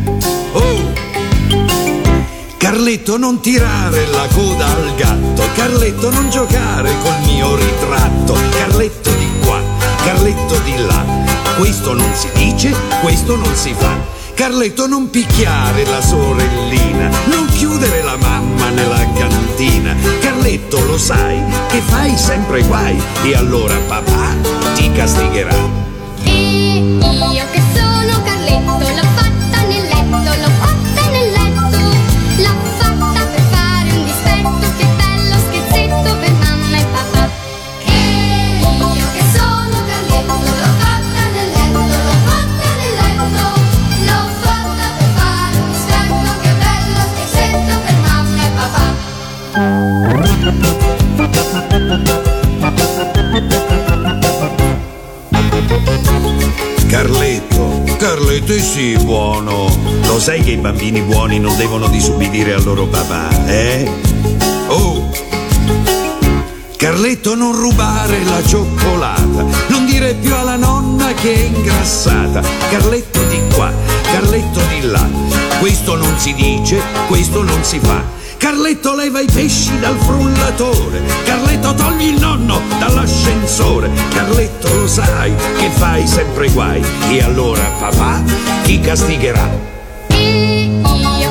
[0.52, 0.93] Oh!
[2.56, 5.43] Carletto, non tirare la coda al gatto.
[5.56, 8.34] Carletto, non giocare col mio ritratto.
[8.51, 9.05] Carletto
[10.06, 11.04] Carletto di là.
[11.56, 12.72] Questo non si dice,
[13.02, 13.98] questo non si fa.
[14.34, 17.10] Carletto, non picchiare la sorellina.
[17.24, 19.96] Non chiudere la mamma nella cantina.
[20.20, 22.96] Carletto, lo sai che fai sempre guai.
[23.24, 24.36] E allora papà
[24.76, 25.56] ti castigherà.
[26.22, 27.85] E io che sono
[56.88, 59.66] Carletto, Carletto, e sì buono.
[60.04, 63.90] Lo sai che i bambini buoni non devono disubbidire al loro papà, eh?
[64.68, 65.10] Oh!
[66.78, 72.40] Carletto, non rubare la cioccolata, non dire più alla nonna che è ingrassata.
[72.70, 73.70] Carletto di qua,
[74.02, 75.06] Carletto di là.
[75.58, 78.02] Questo non si dice, questo non si fa.
[78.38, 81.02] Carletto leva i pesci dal frullatore.
[81.24, 83.90] Carletto togli il nonno dall'ascensore.
[84.10, 86.82] Carletto lo sai che fai sempre guai.
[87.08, 88.22] E allora papà
[88.64, 89.48] ti castigherà.
[90.08, 90.80] E
[91.18, 91.30] io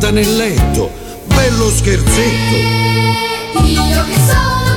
[0.00, 0.90] fatta nel letto!
[1.26, 2.56] Bello scherzetto!
[3.64, 4.69] Io che sono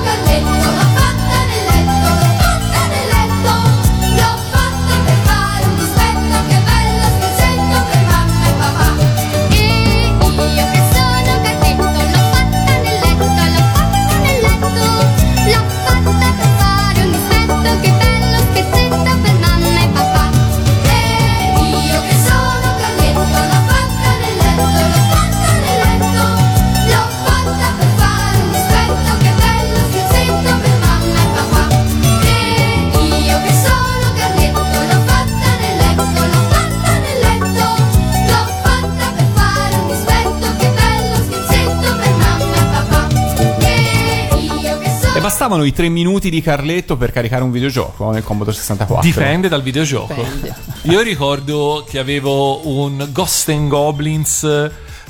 [45.44, 49.02] bastavano i tre minuti di Carletto per caricare un videogioco nel Commodore 64.
[49.02, 50.26] Dipende dal videogioco.
[50.84, 54.44] Io ricordo che avevo un Ghost and Goblins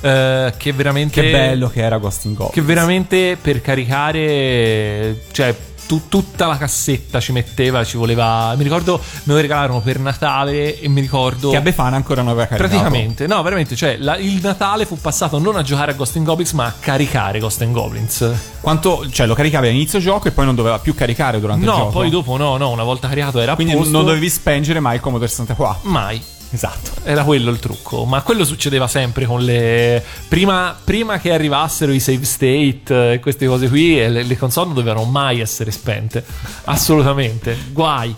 [0.02, 1.22] eh, che veramente.
[1.22, 2.54] Che bello che era Ghost in Goblins.
[2.54, 5.22] Che veramente per caricare.
[5.32, 5.56] Cioè.
[5.88, 8.54] Tu- tutta la cassetta ci metteva, ci voleva.
[8.56, 11.50] Mi ricordo, me lo regalarono per Natale e mi ricordo.
[11.50, 12.70] Che a Befana ancora non aveva caricato.
[12.70, 16.52] Praticamente, no, veramente, cioè la- il Natale fu passato non a giocare a Ghost Goblins,
[16.54, 18.32] ma a caricare Ghost Goblins.
[18.62, 21.78] Quanto, cioè lo caricavi all'inizio gioco e poi non doveva più caricare durante il No,
[21.78, 21.90] gioco.
[21.92, 23.92] poi dopo no, no, una volta caricato era a Quindi posto.
[23.92, 25.90] non dovevi spengere mai il Commodore 64.
[25.90, 26.22] Mai.
[26.54, 26.92] Esatto.
[27.04, 30.04] Era quello il trucco, ma quello succedeva sempre con le...
[30.28, 34.68] Prima, prima che arrivassero i save state e queste cose qui, eh, le, le console
[34.68, 36.24] non dovevano mai essere spente.
[36.66, 37.58] Assolutamente.
[37.72, 38.16] Guai.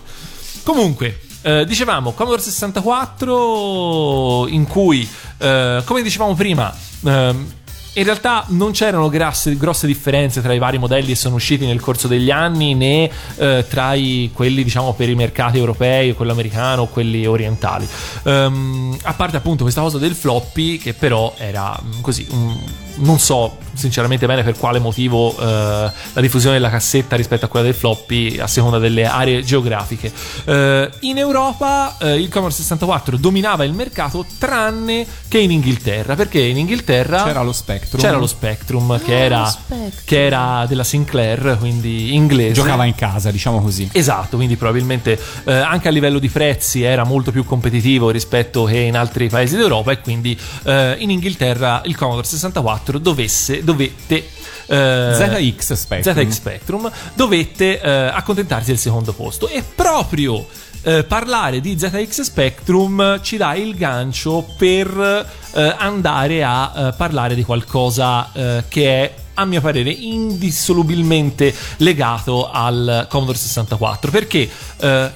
[0.64, 5.08] Comunque, Eh, dicevamo Commodore 64 in cui,
[5.38, 6.76] eh, come dicevamo prima,
[7.06, 7.52] ehm,
[7.98, 11.80] in realtà non c'erano grasse- grosse differenze tra i vari modelli che sono usciti nel
[11.80, 16.84] corso degli anni né eh, tra i- quelli diciamo per i mercati europei, quello americano
[16.84, 17.88] o quelli orientali.
[18.24, 22.58] Ehm, a parte appunto questa cosa del floppy che però era mm, così, un-
[22.98, 27.66] non so sinceramente bene per quale motivo eh, la diffusione della cassetta rispetto a quella
[27.66, 30.12] del floppy a seconda delle aree geografiche.
[30.46, 36.40] Eh, in Europa eh, il Commodore 64 dominava il mercato tranne che in Inghilterra perché
[36.40, 38.02] in Inghilterra C'era lo Spectrum.
[38.02, 39.92] c'era lo Spectrum che, Ah, era, lo Spectrum.
[40.06, 43.90] che era della Sinclair quindi inglese Giocava in casa, diciamo così.
[43.92, 48.78] Esatto, quindi probabilmente eh, anche a livello di prezzi era molto più competitivo rispetto che
[48.78, 54.28] in altri paesi d'Europa e quindi eh, in Inghilterra il Commodore 64 dovesse, dovette
[54.68, 56.16] eh, ZX Spectrum.
[56.16, 59.48] ZX Spectrum dovette eh, accontentarsi del secondo posto.
[59.48, 60.46] E proprio
[60.88, 65.26] eh, parlare di ZX Spectrum ci dà il gancio per
[65.56, 72.50] eh, andare a eh, parlare di qualcosa eh, che è a mio parere indissolubilmente legato
[72.50, 74.50] al Commodore 64 perché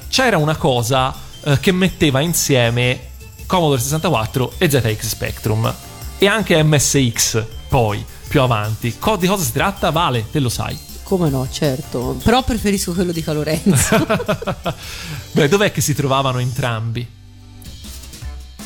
[0.10, 1.16] c'era una cosa
[1.62, 3.00] che metteva insieme
[3.46, 5.74] Commodore 64 e ZX Spectrum.
[6.18, 9.92] E anche MSX poi più avanti Co- di cosa si tratta?
[9.92, 12.20] Vale, te lo sai Come no, certo.
[12.24, 14.06] Però preferisco quello di Calorenzo.
[15.32, 17.08] Beh, dov'è che si trovavano entrambi?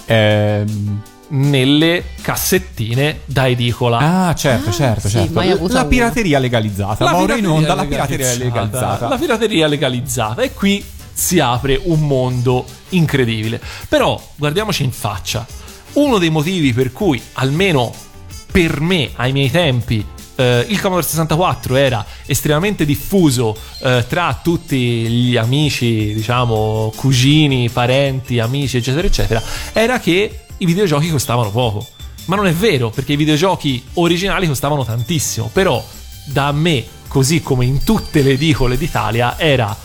[0.06, 4.28] Ehm, Nelle cassettine da edicola.
[4.28, 5.40] Ah, certo, certo, sì, certo.
[5.42, 5.86] La una.
[5.86, 7.04] pirateria legalizzata.
[7.06, 9.08] La Mauro in onda, la pirateria legalizzata.
[9.08, 10.42] La pirateria legalizzata.
[10.42, 13.62] E qui si apre un mondo incredibile.
[13.88, 15.46] Però guardiamoci in faccia.
[15.94, 17.94] Uno dei motivi per cui, almeno
[18.54, 20.06] per me, ai miei tempi,
[20.36, 28.38] eh, il Commodore 64 era estremamente diffuso eh, tra tutti gli amici, diciamo, cugini, parenti,
[28.38, 29.42] amici, eccetera, eccetera,
[29.74, 31.88] era che i videogiochi costavano poco.
[32.26, 35.50] Ma non è vero, perché i videogiochi originali costavano tantissimo.
[35.52, 35.84] Però,
[36.26, 39.76] da me, così come in tutte le edicole d'Italia, era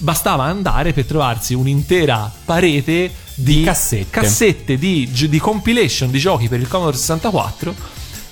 [0.00, 4.10] bastava andare per trovarsi un'intera parete di cassette.
[4.10, 7.74] cassette di, di compilation di giochi per il Commodore 64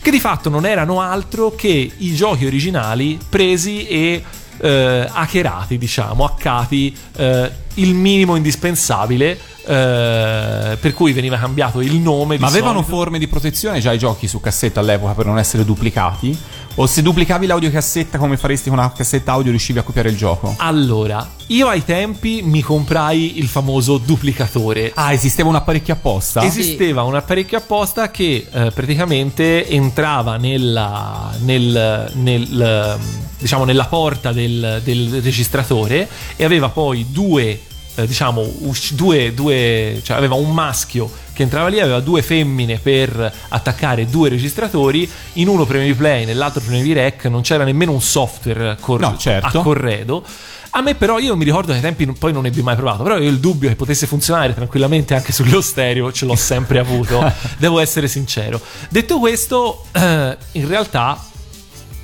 [0.01, 4.23] che di fatto non erano altro che i giochi originali presi e
[4.61, 12.37] eh, hackerati, diciamo, hackati eh, il minimo indispensabile eh, per cui veniva cambiato il nome
[12.37, 12.97] di Ma avevano solito.
[12.97, 16.37] forme di protezione già i giochi su cassetta all'epoca per non essere duplicati?
[16.81, 20.55] O se duplicavi l'audiocassetta come faresti con una cassetta audio riuscivi a copiare il gioco?
[20.59, 24.93] Allora, io ai tempi mi comprai il famoso duplicatore.
[24.95, 26.41] Ah, esisteva un apparecchio apposta?
[26.45, 32.99] Esisteva un apparecchio apposta che eh, praticamente entrava nella, nel, nel,
[33.41, 37.61] diciamo, nella porta del, del registratore e aveva poi due,
[37.97, 42.81] eh, diciamo, usci- due, due, cioè aveva un maschio che entrava lì, aveva due femmine
[42.81, 48.01] per attaccare due registratori, in uno premevi play, nell'altro premevi rec, non c'era nemmeno un
[48.03, 49.61] software cor- No, certo.
[49.61, 50.25] a corredo.
[50.71, 53.19] A me però io mi ricordo che ai tempi poi non ebbi mai provato, però
[53.19, 57.79] io il dubbio che potesse funzionare tranquillamente anche sullo stereo ce l'ho sempre avuto, devo
[57.79, 58.61] essere sincero.
[58.91, 61.25] Detto questo, eh, in realtà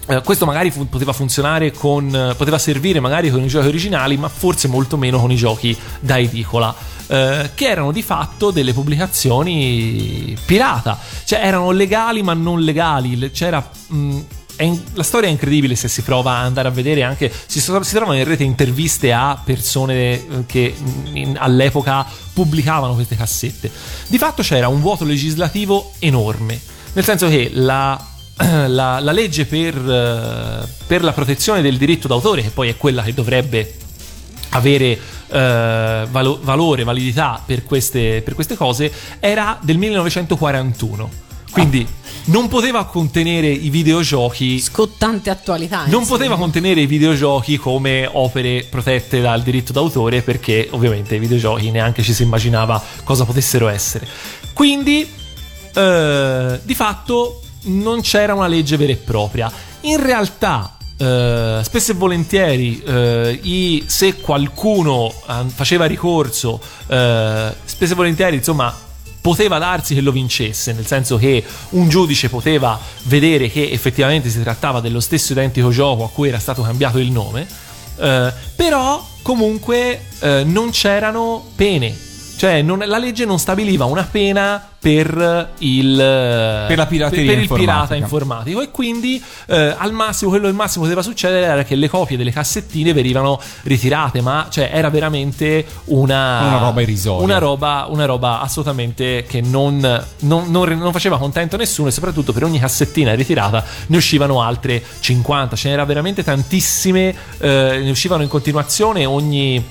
[0.06, 4.28] eh, questo magari fu- poteva funzionare con poteva servire magari con i giochi originali, ma
[4.28, 6.92] forse molto meno con i giochi da edicola.
[7.06, 13.16] Eh, che erano di fatto delle pubblicazioni pirata, cioè erano legali ma non legali.
[13.16, 14.18] Le- C'era mh,
[14.58, 17.94] in- la storia è incredibile se si prova ad andare a vedere anche si, si
[17.94, 23.70] trovano in rete interviste a persone eh, che mh, in- all'epoca pubblicavano queste cassette.
[24.06, 26.60] Di fatto c'era un vuoto legislativo enorme,
[26.92, 28.08] nel senso che la
[28.66, 33.02] la, la legge per, eh, per la protezione del diritto d'autore, che poi è quella
[33.02, 33.76] che dovrebbe
[34.54, 34.98] avere
[35.28, 41.22] eh, valo- valore, validità per queste, per queste cose, era del 1941.
[41.50, 41.86] Quindi
[42.26, 44.58] non poteva contenere i videogiochi.
[44.58, 45.84] Scottante attualità.
[45.86, 46.18] Non insomma.
[46.18, 52.02] poteva contenere i videogiochi come opere protette dal diritto d'autore perché ovviamente i videogiochi neanche
[52.02, 54.06] ci si immaginava cosa potessero essere.
[54.52, 55.08] Quindi
[55.74, 59.52] eh, di fatto non c'era una legge vera e propria.
[59.82, 65.12] In realtà eh, spesso e volentieri eh, i- se qualcuno
[65.54, 68.74] faceva ricorso, eh, spesso e volentieri insomma
[69.20, 74.42] poteva darsi che lo vincesse, nel senso che un giudice poteva vedere che effettivamente si
[74.42, 77.46] trattava dello stesso identico gioco a cui era stato cambiato il nome,
[77.96, 82.12] eh, però comunque eh, non c'erano pene.
[82.36, 87.40] Cioè, non- la legge non stabiliva una pena per il, per la pirateria per il
[87.42, 87.72] informatica.
[87.72, 91.74] pirata informatico e quindi eh, al massimo quello che al massimo poteva succedere era che
[91.74, 97.24] le copie delle cassettine venivano ritirate ma cioè era veramente una Una roba irrisoria.
[97.24, 99.78] una roba, una roba assolutamente che non,
[100.20, 104.82] non- non- non faceva contento nessuno e soprattutto per ogni cassettina ritirata ne uscivano altre
[105.00, 109.64] 50 ce n'era veramente tantissime eh, ne uscivano in continuazione ogni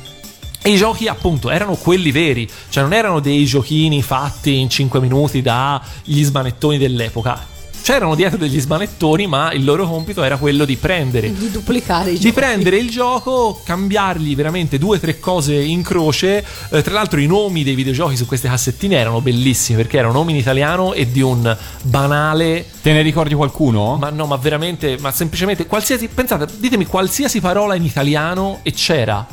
[0.66, 5.00] e i giochi appunto erano quelli veri, cioè non erano dei giochini fatti in 5
[5.02, 7.52] minuti dagli smanettoni dell'epoca.
[7.84, 12.14] C'erano dietro degli smanettoni, ma il loro compito era quello di prendere Di duplicare i
[12.14, 12.32] di giochi.
[12.32, 16.46] prendere il gioco, cambiargli veramente due o tre cose in croce.
[16.72, 20.32] Eh, tra l'altro, i nomi dei videogiochi su queste cassettine erano bellissimi perché erano nomi
[20.32, 22.66] in italiano e di un banale.
[22.82, 23.98] Te ne ricordi qualcuno?
[23.98, 26.08] Ma no, ma veramente, ma semplicemente qualsiasi.
[26.08, 29.28] Pensate, ditemi qualsiasi parola in italiano e c'era.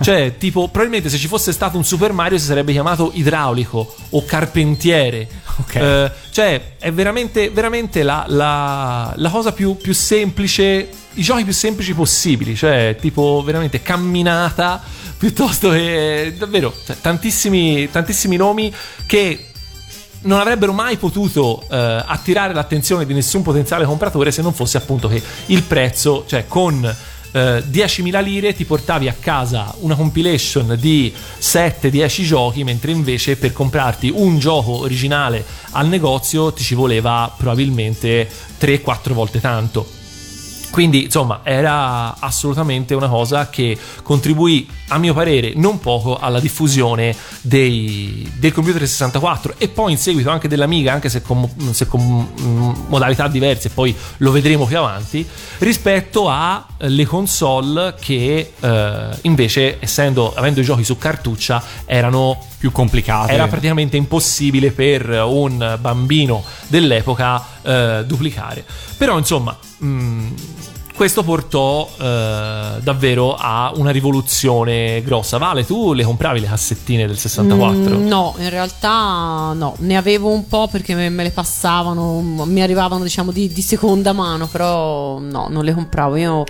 [0.00, 4.24] Cioè, tipo, probabilmente se ci fosse stato un Super Mario si sarebbe chiamato idraulico o
[4.24, 5.28] carpentiere.
[5.82, 11.52] Eh, cioè, è veramente, veramente la, la- la cosa più, più semplice, i giochi più
[11.52, 12.56] semplici possibili.
[12.56, 14.82] Cioè, tipo, veramente camminata
[15.16, 18.74] piuttosto che davvero cioè, tantissimi, tantissimi nomi
[19.06, 19.46] che
[20.22, 25.08] non avrebbero mai potuto eh, attirare l'attenzione di nessun potenziale compratore se non fosse appunto
[25.08, 26.96] che il prezzo, cioè con
[27.32, 33.52] eh, 10.000 lire ti portavi a casa una compilation di 7-10 giochi, mentre invece per
[33.52, 38.28] comprarti un gioco originale al negozio ti ci voleva probabilmente
[38.60, 40.01] 3-4 volte tanto.
[40.72, 47.14] Quindi, insomma, era assolutamente una cosa che contribuì, a mio parere, non poco alla diffusione
[47.42, 52.00] dei, del computer 64 e poi in seguito anche dell'Amiga, anche se con, se con,
[52.00, 55.28] mm, modalità diverse, poi lo vedremo più avanti,
[55.58, 63.32] rispetto alle console che eh, invece, essendo, avendo i giochi su cartuccia, erano più complicate.
[63.32, 68.64] Era praticamente impossibile per un bambino dell'epoca eh, duplicare.
[68.96, 70.28] Però, insomma, mh,
[71.02, 75.36] questo portò eh, davvero a una rivoluzione grossa.
[75.36, 77.98] Vale, tu le compravi le cassettine del 64?
[77.98, 82.62] Mm, no, in realtà no, ne avevo un po' perché me, me le passavano, mi
[82.62, 86.14] arrivavano diciamo di, di seconda mano, però no, non le compravo.
[86.14, 86.44] Io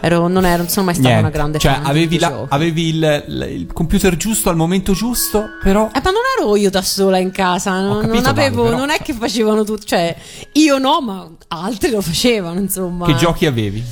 [0.00, 1.26] ero, non, ero, non sono mai stata Niente.
[1.26, 4.92] una grande Cioè, fan di avevi, la- avevi il, il- il computer giusto al momento
[4.92, 5.86] giusto, però.
[5.92, 8.90] Eh, ma non ero io da sola in casa, non, capito, non avevo, Vale, non
[8.90, 10.14] è che facevano tutto, cioè
[10.52, 13.06] io no, ma altri lo facevano, insomma.
[13.06, 13.84] Che giochi avevi?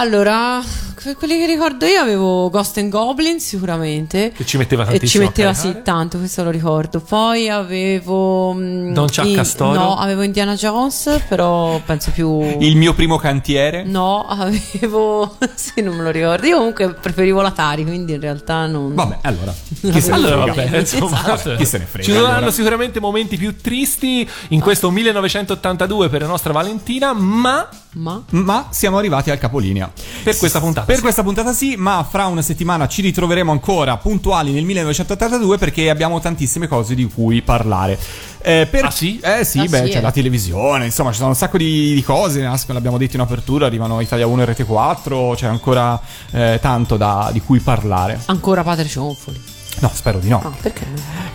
[0.00, 0.62] Allora,
[0.94, 4.30] que- quelli che ricordo io avevo Ghost and Goblin sicuramente.
[4.30, 7.00] Che ci metteva E ci tantissimo metteva sì tanto, questo lo ricordo.
[7.00, 9.72] Poi avevo mm, Don Chuck i- Castoro?
[9.72, 13.82] No, avevo Indiana Jones, però penso più Il mio primo cantiere?
[13.82, 16.46] No, avevo sì, non me lo ricordo.
[16.46, 19.52] Io comunque preferivo l'Atari, quindi in realtà non Vabbè, allora.
[19.80, 20.64] Chi se ne Allora, frega?
[20.70, 22.04] vabbè, insomma, Vabbè, chi se ne frega?
[22.06, 22.50] Ci saranno allora?
[22.52, 28.98] sicuramente momenti più tristi in questo 1982 per la nostra Valentina, ma Ma Ma siamo
[28.98, 29.90] arrivati al capolinea.
[30.22, 30.86] per questa puntata.
[30.86, 31.00] Per sì.
[31.02, 36.20] questa puntata sì, ma fra una settimana ci ritroveremo ancora puntuali nel 1982 perché abbiamo
[36.20, 37.98] tantissime cose di cui parlare.
[38.40, 39.18] Eh, per- Ah, sì?
[39.20, 40.00] Eh sì, Ah, beh, sì, c'è eh.
[40.00, 44.00] la televisione, insomma, ci sono un sacco di, di cose, l'abbiamo detto in apertura, arrivano
[44.00, 46.00] Italia 1 e Rete 4, c'è ancora
[46.30, 48.20] eh, tanto da- di cui parlare.
[48.26, 49.40] ancora Padre Cionfoli.
[49.80, 50.40] No, spero di no.
[50.44, 50.86] Ah, perché?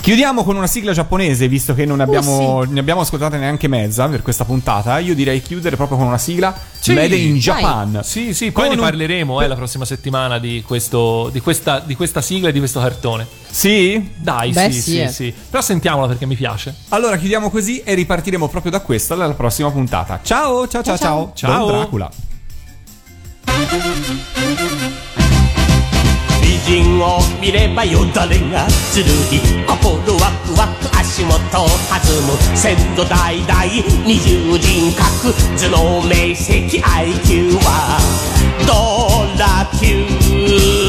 [0.01, 3.67] Chiudiamo con una sigla giapponese, visto che non ne Oh, abbiamo, ne abbiamo ascoltate neanche
[3.67, 4.97] mezza per questa puntata.
[4.99, 7.39] Io direi chiudere proprio con una sigla Sì, Made in dai.
[7.39, 7.99] Japan.
[8.03, 11.79] Sì, sì, poi Con ne un- parleremo eh, la prossima settimana di, questo, di, questa,
[11.79, 13.25] di questa sigla e di questo cartone.
[13.49, 14.11] Sì?
[14.17, 15.07] Dai, Beh, sì, sì, sì, eh.
[15.09, 15.33] sì.
[15.49, 16.75] Però sentiamola perché mi piace.
[16.89, 20.19] Allora chiudiamo così e ripartiremo proprio da questo alla prossima puntata.
[20.21, 21.31] Ciao, ciao, ciao, ciao.
[21.33, 21.65] Ciao.
[21.67, 22.11] Don Dracula.
[26.65, 31.65] 人を見ればよだれがつるり心ワクワク足元弾
[32.25, 33.63] む先祖代々
[34.05, 37.99] 二重人格頭脳明晰 IQ は
[38.65, 40.82] ドラキュー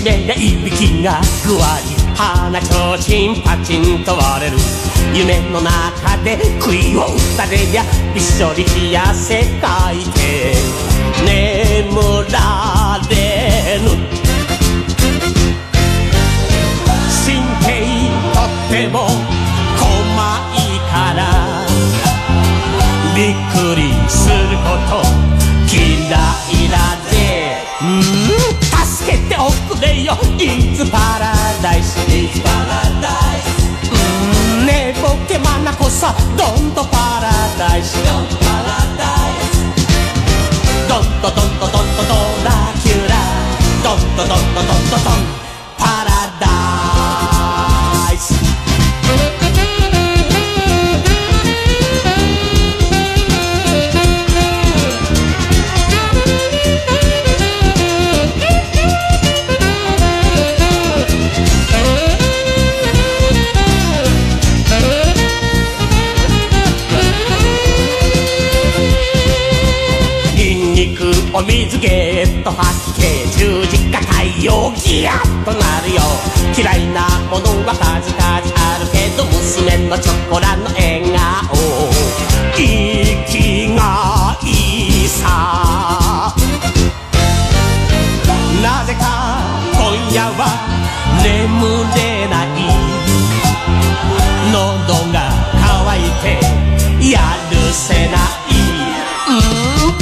[0.00, 4.56] しめりゃいびきがぐわり鼻ちょうちんパチンと割れる
[5.14, 7.04] 夢の中で杭を
[7.36, 10.54] 打たれりゃびっしょり冷やせかいて
[11.22, 12.00] 眠
[12.32, 13.90] られぬ。
[17.20, 17.68] 神経
[18.32, 18.96] とっても
[19.76, 19.84] 細
[20.56, 21.20] いから。
[23.14, 25.02] びっくりすること
[25.70, 26.76] 嫌いだ
[27.10, 27.10] ぜ
[27.82, 27.84] う
[28.16, 28.19] ん
[29.80, 33.88] れよ「いつパラダイス」「いつパラダイス」
[34.66, 38.62] 「ねえボケまなこさドンとパラダイス」「ドンとパラ
[38.98, 39.64] ダイス」
[40.88, 42.50] 「ドンとドンとドンとドラ
[42.82, 43.16] キュラ」
[43.82, 45.24] 「ドンとドンとドンとン
[45.78, 46.09] パラダイス」
[71.40, 76.02] お水ゲット吐き気十字架太陽ギヤッとなるよ
[76.54, 81.56] 嫌いなものは数々あるけど娘のチョコラの笑顔
[82.54, 82.60] 生
[83.24, 86.34] きがいいさ。
[88.62, 89.40] なぜか
[89.72, 90.44] 今夜は
[91.24, 92.48] 眠れない
[94.52, 95.16] 喉が
[95.56, 97.18] 渇いてや
[97.50, 98.39] るせない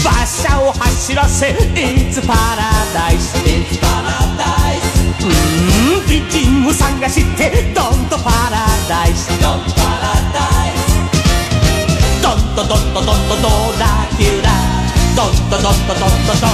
[0.08, 4.80] 馬車を走らせ It's paradise It's paradise
[5.22, 10.88] うん美人を探して Don't paradise Don't paradise
[12.22, 13.48] ドントドントドントド
[13.78, 13.84] ラ
[14.16, 14.48] キュラ
[15.14, 16.50] ドントドントドントドン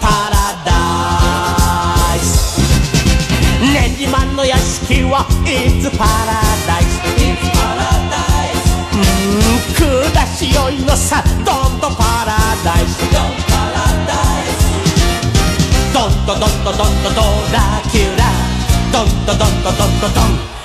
[0.00, 2.60] パラダイス
[3.60, 7.55] 練馬の屋敷は It's paradise It's paradise
[10.12, 10.52] だしい
[10.84, 13.00] のさどんどんパラダイス。
[13.00, 13.76] どんパラ
[14.06, 14.12] ダ
[14.42, 17.22] イスどんどんどんどんどんどん
[18.92, 19.62] どんどんどんどん
[20.00, 20.20] どんど
[20.52, 20.55] ん。